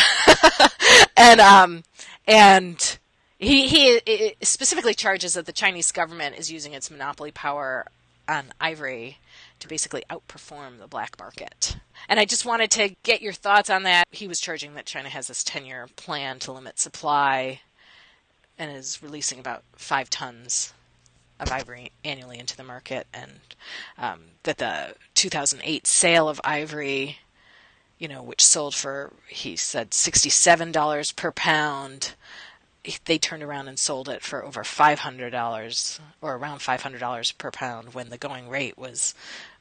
[1.17, 1.84] and um,
[2.27, 2.97] and
[3.41, 7.88] he he specifically charges that the Chinese government is using its monopoly power
[8.27, 9.17] on ivory
[9.60, 11.75] to basically outperform the black market.
[12.08, 14.06] And I just wanted to get your thoughts on that.
[14.12, 17.62] He was charging that China has this 10 year plan to limit supply
[18.58, 20.73] and is releasing about five tons
[21.39, 23.39] of ivory annually into the market, and
[23.97, 27.17] um, that the 2008 sale of ivory,
[27.97, 32.13] you know, which sold for, he said, $67 per pound,
[33.05, 38.09] they turned around and sold it for over $500 or around $500 per pound when
[38.09, 39.13] the going rate was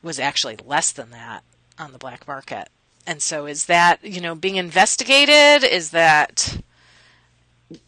[0.02, 1.42] was actually less than that
[1.78, 2.68] on the black market.
[3.06, 5.68] And so is that, you know, being investigated?
[5.68, 6.61] Is that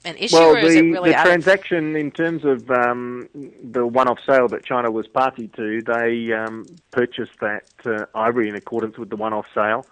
[0.04, 1.96] an issue well, the, really the transaction of...
[1.96, 3.28] in terms of um,
[3.62, 8.54] the one-off sale that China was party to, they um, purchased that uh, ivory in
[8.54, 9.86] accordance with the one-off sale,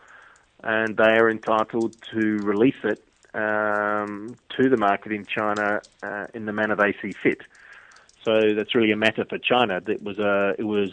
[0.63, 3.03] and they are entitled to release it
[3.35, 7.43] um, to the market in China uh, in the manner they see fit.
[8.25, 9.81] So that's really a matter for China.
[9.87, 10.91] It was a it was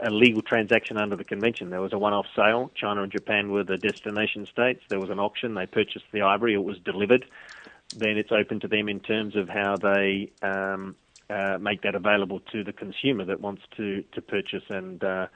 [0.00, 1.70] a legal transaction under the convention.
[1.70, 2.70] There was a one-off sale.
[2.74, 4.82] China and Japan were the destination states.
[4.88, 5.54] There was an auction.
[5.54, 6.54] They purchased the ivory.
[6.54, 7.26] It was delivered.
[7.96, 10.94] Then it's open to them in terms of how they um,
[11.28, 15.26] uh, make that available to the consumer that wants to to purchase and uh,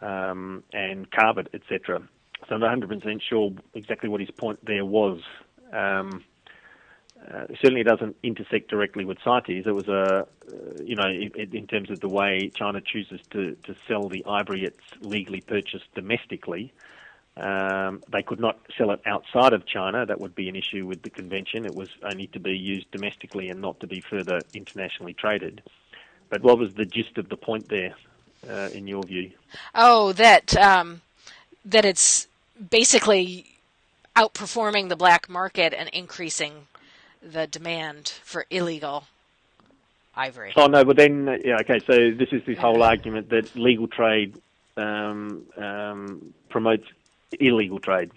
[0.00, 2.02] um, and carve it, etc.
[2.48, 5.20] So I'm not 100% sure exactly what his point there was.
[5.72, 6.24] Um,
[7.30, 9.66] uh, certainly doesn't intersect directly with CITES.
[9.66, 10.24] It was a, uh,
[10.82, 14.64] you know, in, in, terms of the way China chooses to, to sell the ivory
[14.64, 16.72] it's legally purchased domestically.
[17.36, 20.04] Um, they could not sell it outside of China.
[20.04, 21.64] That would be an issue with the convention.
[21.64, 25.62] It was only to be used domestically and not to be further internationally traded.
[26.28, 27.94] But what was the gist of the point there,
[28.48, 29.30] uh, in your view?
[29.74, 31.02] Oh, that um,
[31.64, 32.26] that it's
[32.70, 33.46] basically
[34.16, 36.66] outperforming the black market and increasing
[37.22, 39.04] the demand for illegal
[40.14, 40.52] ivory.
[40.56, 41.80] Oh no, but then yeah, okay.
[41.80, 44.40] So this is this whole argument that legal trade
[44.76, 46.86] um, um, promotes
[47.38, 48.10] illegal trade.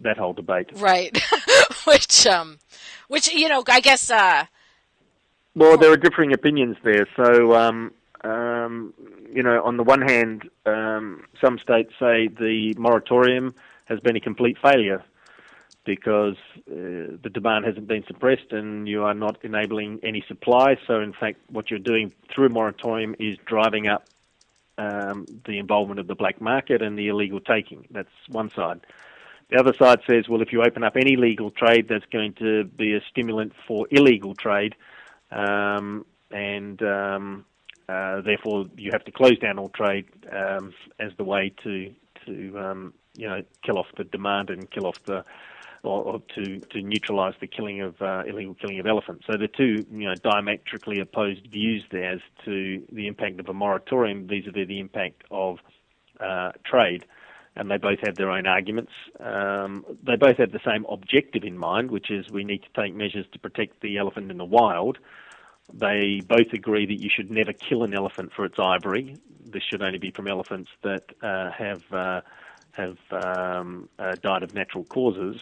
[0.00, 1.18] That whole debate, right?
[1.84, 2.58] which, um,
[3.08, 4.10] which you know, I guess.
[4.10, 4.44] Uh,
[5.54, 7.08] well, there are differing opinions there.
[7.16, 8.92] So, um, um,
[9.36, 14.20] you know, on the one hand, um, some states say the moratorium has been a
[14.20, 15.04] complete failure
[15.84, 16.36] because
[16.70, 20.78] uh, the demand hasn't been suppressed and you are not enabling any supply.
[20.86, 24.06] So, in fact, what you're doing through moratorium is driving up
[24.78, 27.86] um, the involvement of the black market and the illegal taking.
[27.90, 28.80] That's one side.
[29.50, 32.64] The other side says, well, if you open up any legal trade, that's going to
[32.64, 34.74] be a stimulant for illegal trade,
[35.30, 37.44] um, and um,
[37.88, 41.92] uh, therefore you have to close down all trade um, as the way to
[42.26, 45.24] to um, you know kill off the demand and kill off the
[45.82, 49.24] or, or to to neutralise the killing of uh, illegal killing of elephants.
[49.30, 53.54] So the two you know diametrically opposed views there as to the impact of a
[53.54, 55.58] moratorium vis-a-vis the impact of
[56.20, 57.04] uh, trade.
[57.58, 58.92] And they both have their own arguments.
[59.18, 62.94] Um, they both have the same objective in mind, which is we need to take
[62.94, 64.98] measures to protect the elephant in the wild.
[65.72, 69.16] They both agree that you should never kill an elephant for its ivory.
[69.44, 72.20] This should only be from elephants that uh, have uh,
[72.72, 75.40] have um, uh, died of natural causes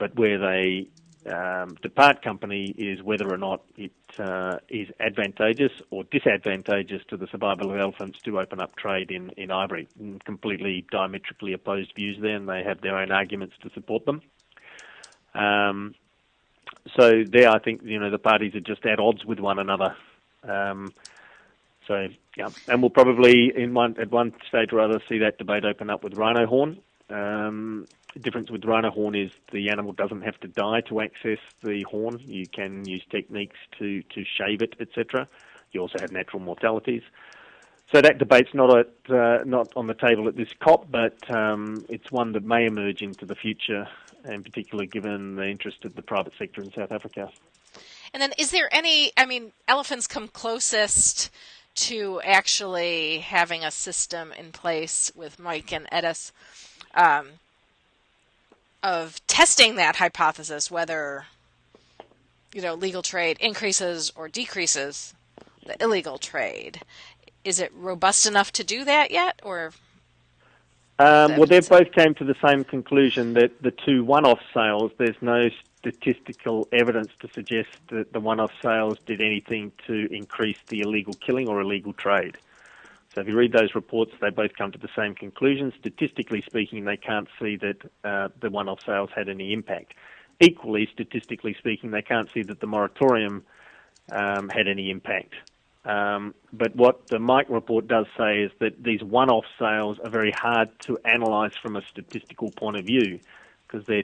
[0.00, 0.88] but where they
[1.30, 7.28] um, depart company is whether or not it uh, is advantageous or disadvantageous to the
[7.28, 9.86] survival of elephants to open up trade in, in ivory.
[10.24, 14.22] Completely diametrically opposed views there, and they have their own arguments to support them.
[15.34, 15.94] Um,
[16.96, 19.96] so there, I think you know the parties are just at odds with one another.
[20.42, 20.92] Um,
[21.86, 25.64] so yeah, and we'll probably in one at one stage or other see that debate
[25.64, 26.78] open up with rhino horn.
[27.10, 31.38] Um, the difference with rhino horn is the animal doesn't have to die to access
[31.62, 32.20] the horn.
[32.24, 35.28] You can use techniques to, to shave it, etc.
[35.72, 37.02] You also have natural mortalities.
[37.92, 41.84] So that debate's not at, uh, not on the table at this COP, but um,
[41.88, 43.88] it's one that may emerge into the future,
[44.24, 47.30] in particular given the interest of the private sector in South Africa.
[48.14, 49.12] And then, is there any?
[49.16, 51.30] I mean, elephants come closest
[51.76, 56.32] to actually having a system in place with MIKE and ETIS.
[56.94, 57.28] Um,
[58.82, 61.26] of testing that hypothesis, whether
[62.54, 65.14] you know legal trade increases or decreases
[65.66, 66.80] the illegal trade.
[67.44, 69.72] Is it robust enough to do that yet, or?
[70.98, 74.92] Um, well, they both came to the same conclusion that the two one-off sales.
[74.98, 80.80] There's no statistical evidence to suggest that the one-off sales did anything to increase the
[80.80, 82.36] illegal killing or illegal trade.
[83.14, 85.72] So if you read those reports, they both come to the same conclusion.
[85.80, 89.94] Statistically speaking, they can't see that uh, the one-off sales had any impact.
[90.38, 93.42] Equally, statistically speaking, they can't see that the moratorium
[94.12, 95.34] um, had any impact.
[95.84, 100.32] Um, but what the MIKE report does say is that these one-off sales are very
[100.32, 103.18] hard to analyse from a statistical point of view
[103.66, 104.02] because they're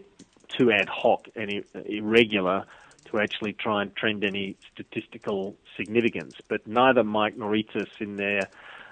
[0.48, 2.64] too ad hoc and irregular
[3.06, 6.34] to actually try and trend any statistical significance.
[6.48, 8.48] But neither MIKE nor ETIS in their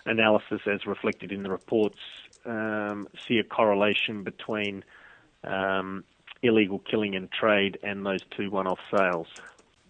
[0.06, 1.98] analysis, as reflected in the reports,
[2.44, 4.84] um, see a correlation between
[5.42, 6.04] um,
[6.42, 9.28] illegal killing and trade and those two one-off sales.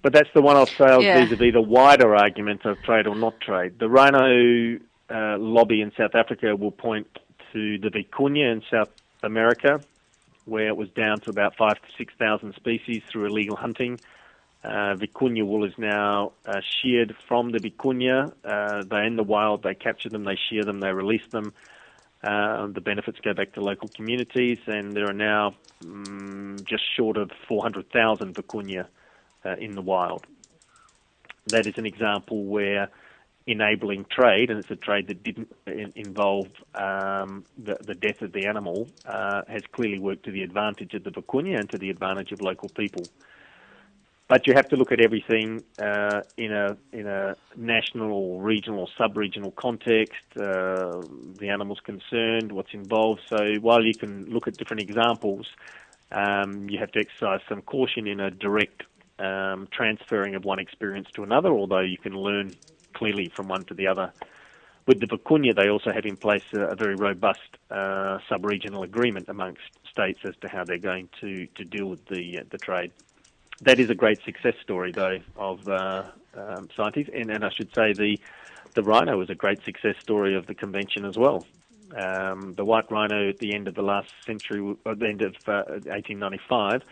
[0.04, 1.24] But that's the one-off sales yeah.
[1.24, 3.78] vis-a-vis the wider argument of trade or not trade.
[3.78, 4.78] The rhino
[5.08, 7.06] uh, lobby in South Africa will point
[7.54, 8.90] to the vicuña in South
[9.22, 9.80] America,
[10.44, 13.98] where it was down to about five to six thousand species through illegal hunting.
[14.62, 18.30] Uh, vicuña wool is now uh, sheared from the vicuña.
[18.44, 19.62] Uh, they're in the wild.
[19.62, 21.54] They capture them, they shear them, they release them.
[22.22, 27.16] Uh, the benefits go back to local communities, and there are now um, just short
[27.16, 28.86] of 400,000 vicuña
[29.44, 30.26] uh, in the wild.
[31.48, 32.88] That is an example where
[33.46, 38.32] enabling trade, and it's a trade that didn't in- involve um, the, the, death of
[38.32, 41.90] the animal, uh, has clearly worked to the advantage of the vicuña and to the
[41.90, 43.04] advantage of local people
[44.28, 48.80] but you have to look at everything uh, in a in a national or regional
[48.80, 50.24] or sub-regional context.
[50.36, 51.02] Uh,
[51.38, 53.20] the animals concerned, what's involved.
[53.28, 55.46] So while you can look at different examples,
[56.10, 58.84] um, you have to exercise some caution in a direct
[59.18, 61.50] um, transferring of one experience to another.
[61.50, 62.54] Although you can learn
[62.94, 64.12] clearly from one to the other.
[64.86, 67.40] With the vicuña, they also have in place a, a very robust
[67.70, 72.40] uh, sub-regional agreement amongst states as to how they're going to, to deal with the
[72.40, 72.92] uh, the trade
[73.62, 76.04] that is a great success story, though, of uh,
[76.36, 77.10] um, scientists.
[77.14, 78.18] And, and I should say the
[78.74, 81.46] the rhino was a great success story of the convention as well.
[81.96, 85.36] Um, the white rhino at the end of the last century, at the end of
[85.46, 86.82] uh, 1895,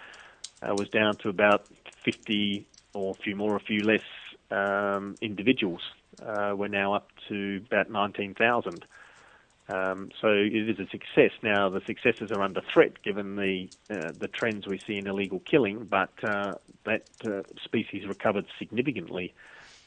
[0.63, 1.67] uh, was down to about
[2.05, 4.03] 50 or a few more, a few less
[4.51, 5.81] um, individuals.
[6.25, 8.85] Uh, we're now up to about 19,000.
[9.69, 11.31] Um, so it is a success.
[11.43, 15.41] Now the successes are under threat given the uh, the trends we see in illegal
[15.41, 19.33] killing, but uh, that uh, species recovered significantly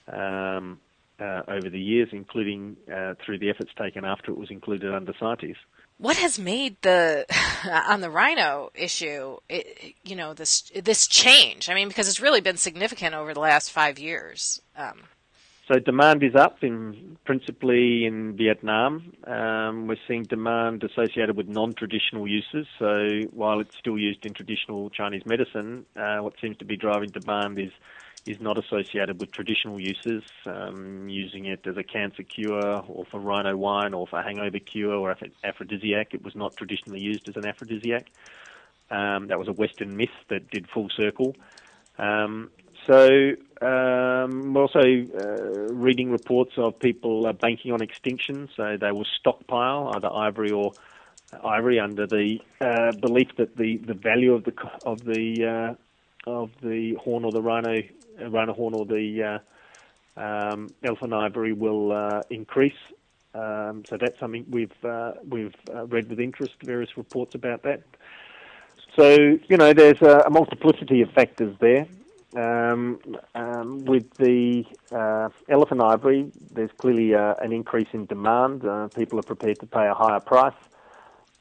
[0.08, 0.80] um,
[1.20, 5.14] uh, over the years, including uh, through the efforts taken after it was included under
[5.14, 5.58] CITES.
[5.98, 7.26] What has made the
[7.88, 11.70] on the rhino issue, it, you know, this this change?
[11.70, 14.62] I mean, because it's really been significant over the last five years.
[14.78, 15.04] Um,
[15.68, 19.14] so demand is up in principally in Vietnam.
[19.26, 22.68] Um, we're seeing demand associated with non-traditional uses.
[22.78, 27.10] So while it's still used in traditional Chinese medicine, uh, what seems to be driving
[27.10, 27.72] demand is
[28.26, 33.20] is not associated with traditional uses, um, using it as a cancer cure or for
[33.20, 36.14] rhino wine or for hangover cure or aphrodisiac.
[36.14, 38.08] It was not traditionally used as an aphrodisiac.
[38.90, 41.36] Um, that was a Western myth that did full circle.
[41.98, 42.52] Um,
[42.88, 48.92] so um, we're also uh, reading reports of people uh, banking on extinction, so they
[48.92, 50.74] will stockpile either ivory or
[51.34, 54.54] uh, ivory under the uh, belief that the, the value of the
[54.86, 55.76] of the uh,
[56.26, 57.82] of the horn or the rhino
[58.22, 59.42] uh, rhino horn or the
[60.18, 62.74] um, elephant ivory will increase.
[63.34, 64.72] Um, so that's something we've
[65.28, 65.56] we've
[65.88, 66.54] read with interest.
[66.64, 67.84] Various reports about that.
[68.96, 71.88] So you know, there's a, a multiplicity of factors there.
[72.36, 73.00] Um,
[73.34, 78.66] um, with the uh, elephant ivory, there's clearly uh, an increase in demand.
[78.66, 80.54] Uh, people are prepared to pay a higher price.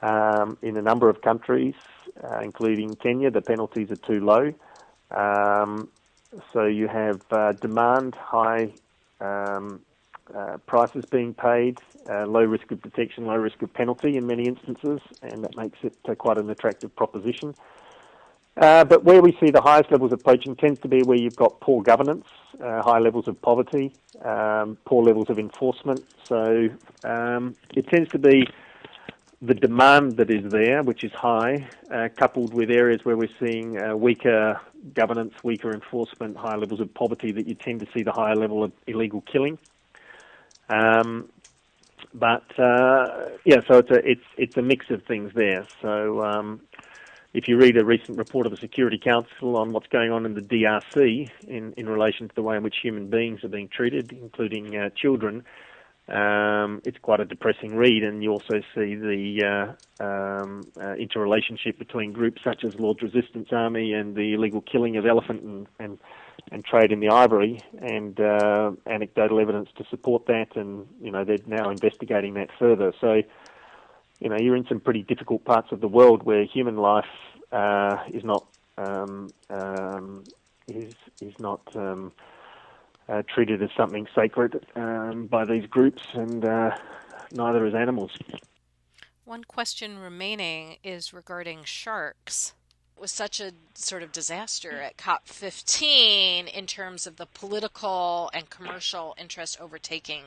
[0.03, 1.75] Um, in a number of countries,
[2.23, 4.53] uh, including Kenya, the penalties are too low.
[5.11, 5.89] Um,
[6.53, 8.73] so you have uh, demand, high
[9.21, 9.81] um,
[10.35, 11.79] uh, prices being paid,
[12.09, 15.97] low risk of detection, low risk of penalty in many instances, and that makes it
[16.19, 17.55] quite an attractive proposition.
[18.57, 21.35] Uh, but where we see the highest levels of poaching tends to be where you've
[21.35, 22.27] got poor governance,
[22.63, 23.93] uh, high levels of poverty,
[24.25, 26.05] um, poor levels of enforcement.
[26.25, 26.69] So
[27.03, 28.47] um, it tends to be
[29.43, 33.83] the demand that is there, which is high, uh, coupled with areas where we're seeing
[33.83, 34.61] uh, weaker
[34.93, 38.63] governance, weaker enforcement, higher levels of poverty, that you tend to see the higher level
[38.63, 39.59] of illegal killing.
[40.69, 41.29] Um,
[42.13, 45.67] but uh, yeah, so it's a it's it's a mix of things there.
[45.81, 46.61] So um,
[47.35, 50.35] if you read a recent report of the Security Council on what's going on in
[50.35, 54.13] the DRC in, in relation to the way in which human beings are being treated,
[54.13, 55.45] including uh, children,
[56.09, 58.03] um, it's quite a depressing read.
[58.05, 63.49] And you also see the uh, um, uh, interrelationship between groups such as Lord's Resistance
[63.53, 65.99] Army and the illegal killing of elephant and, and,
[66.53, 70.57] and trade in the ivory, and uh, anecdotal evidence to support that.
[70.57, 72.93] And you know they're now investigating that further.
[73.01, 73.23] So
[74.21, 77.05] you know, you're in some pretty difficult parts of the world where human life
[77.53, 78.47] uh, is not
[78.79, 80.25] um, um,
[80.69, 82.13] is is not um,
[83.09, 86.77] uh, treated as something sacred um, by these groups, and uh,
[87.33, 88.13] neither is animals.
[89.25, 92.53] One question remaining is regarding sharks.
[92.97, 98.49] It was such a sort of disaster at COP15 in terms of the political and
[98.51, 100.25] commercial interest overtaking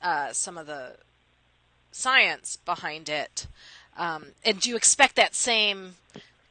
[0.00, 0.92] uh, some of the
[1.90, 3.46] science behind it.
[3.96, 5.96] Um, and do you expect that same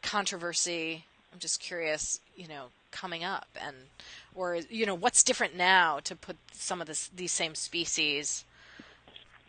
[0.02, 1.06] controversy?
[1.34, 3.76] I'm just curious, you know, coming up, and
[4.36, 8.46] or you know, what's different now to put some of this, these same species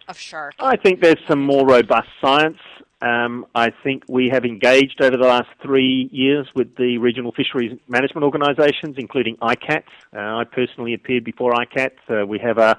[0.08, 0.54] of shark?
[0.58, 2.58] I think there's some more robust science.
[3.00, 7.76] Um, I think we have engaged over the last three years with the regional fisheries
[7.88, 9.82] management organisations, including ICCAT.
[10.14, 11.90] Uh, I personally appeared before ICCAT.
[12.08, 12.78] Uh, we have a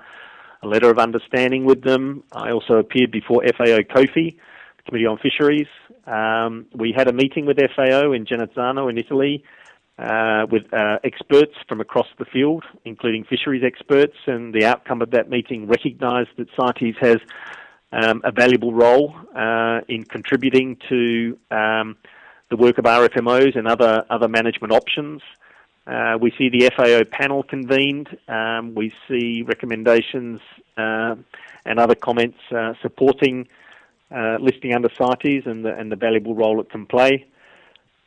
[0.64, 2.24] a letter of understanding with them.
[2.32, 4.36] I also appeared before FAO COFI,
[4.78, 5.68] the Committee on Fisheries.
[6.08, 9.44] Um, we had a meeting with FAO in Genazzano in Italy
[10.00, 15.12] uh, with uh, experts from across the field, including fisheries experts, and the outcome of
[15.12, 17.18] that meeting recognised that CITES has
[17.92, 21.96] um, a valuable role uh, in contributing to um,
[22.50, 25.22] the work of RFMOs and other other management options.
[25.86, 28.18] Uh, we see the FAO panel convened.
[28.28, 30.40] Um, we see recommendations
[30.78, 31.16] uh,
[31.66, 33.48] and other comments uh, supporting
[34.10, 37.26] uh, listing under CITES and the, and the valuable role it can play.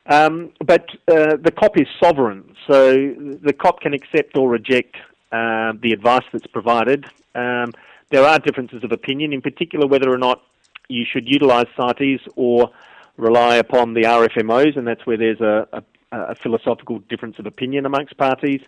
[0.08, 4.94] Um, but uh, the COP is sovereign, so the COP can accept or reject
[5.32, 7.06] uh, the advice that's provided.
[7.34, 7.72] Um,
[8.10, 10.42] there are differences of opinion, in particular whether or not
[10.88, 12.70] you should utilise CITES or
[13.16, 15.82] rely upon the RFMOs, and that's where there's a, a,
[16.12, 18.60] a philosophical difference of opinion amongst parties.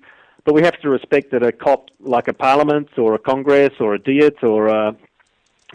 [0.44, 3.94] But we have to respect that a COP, like a parliament or a congress or
[3.94, 4.96] a diet or a,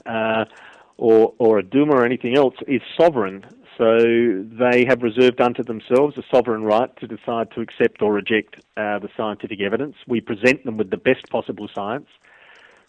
[0.05, 0.45] uh,
[0.97, 3.45] or, or a Duma or anything else, is sovereign.
[3.77, 8.55] So they have reserved unto themselves a sovereign right to decide to accept or reject
[8.77, 9.95] uh, the scientific evidence.
[10.07, 12.07] We present them with the best possible science.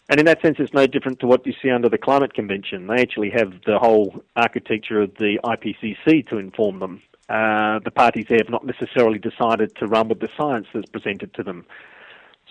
[0.09, 2.85] And in that sense, it's no different to what you see under the Climate Convention.
[2.85, 7.01] They actually have the whole architecture of the IPCC to inform them.
[7.27, 11.33] Uh, the parties there have not necessarily decided to run with the science that's presented
[11.33, 11.65] to them.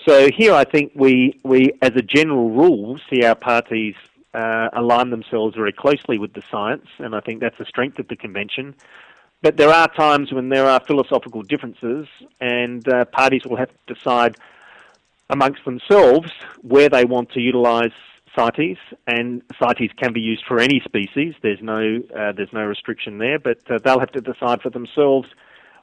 [0.05, 3.95] So here I think we, we as a general rule, see our parties
[4.35, 8.09] uh, align themselves very closely with the science, and I think that's the strength of
[8.09, 8.74] the convention.
[9.43, 12.09] But there are times when there are philosophical differences,
[12.41, 14.37] and uh, parties will have to decide
[15.30, 16.30] amongst themselves
[16.62, 17.93] where they want to utilise
[18.37, 21.35] CITES, and CITES can be used for any species.
[21.43, 25.28] There's no uh, there's no restriction there, but uh, they'll have to decide for themselves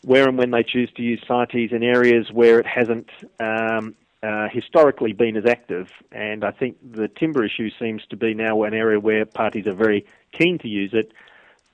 [0.04, 4.48] where and when they choose to use CITES in areas where it hasn't um, uh,
[4.52, 8.74] historically been as active, and I think the timber issue seems to be now an
[8.74, 11.12] area where parties are very keen to use it.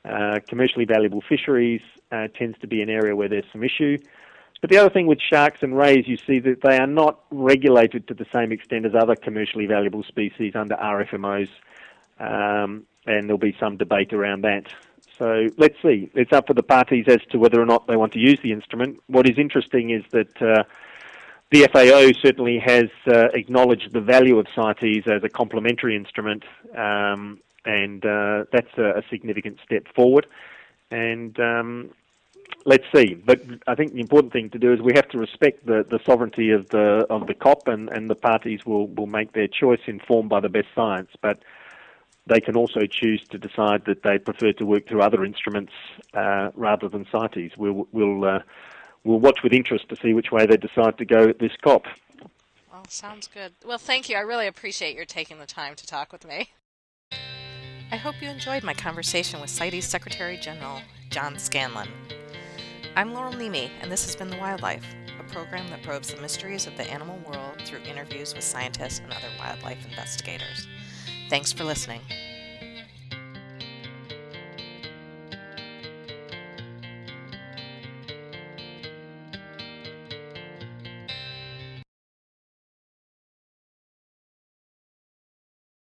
[0.06, 1.82] Uh, commercially valuable fisheries
[2.12, 3.98] uh, tends to be an area where there's some issue.
[4.62, 8.08] But the other thing with sharks and rays, you see that they are not regulated
[8.08, 11.50] to the same extent as other commercially valuable species under RFMOs,
[12.20, 14.68] um, and there'll be some debate around that.
[15.18, 16.10] So let's see.
[16.14, 18.52] It's up for the parties as to whether or not they want to use the
[18.52, 19.00] instrument.
[19.08, 20.64] What is interesting is that uh,
[21.52, 26.43] the FAO certainly has uh, acknowledged the value of CITES as a complementary instrument,
[26.76, 30.28] um, and uh, that's a, a, significant step forward.
[30.91, 31.91] And um,
[32.66, 33.14] let's see.
[33.14, 36.00] But I think the important thing to do is we have to respect the, the
[36.06, 39.82] sovereignty of the of the COP, and, and the parties will, will make their choice
[39.88, 41.12] informed by the best science.
[41.22, 41.43] But
[42.26, 45.72] they can also choose to decide that they prefer to work through other instruments
[46.14, 47.56] uh, rather than CITES.
[47.58, 48.39] We'll, we'll uh,
[49.04, 51.86] we'll watch with interest to see which way they decide to go at this COP.
[52.72, 53.54] Well, sounds good.
[53.66, 54.18] Well, thank you.
[54.18, 56.50] I really appreciate your taking the time to talk with me.
[57.89, 61.88] I hope you enjoyed my conversation with CITES Secretary General John Scanlon.
[62.98, 64.86] I'm Laurel Neme, and this has been The Wildlife,
[65.20, 69.14] a program that probes the mysteries of the animal world through interviews with scientists and
[69.14, 70.68] other wildlife investigators.
[71.30, 72.02] Thanks for listening.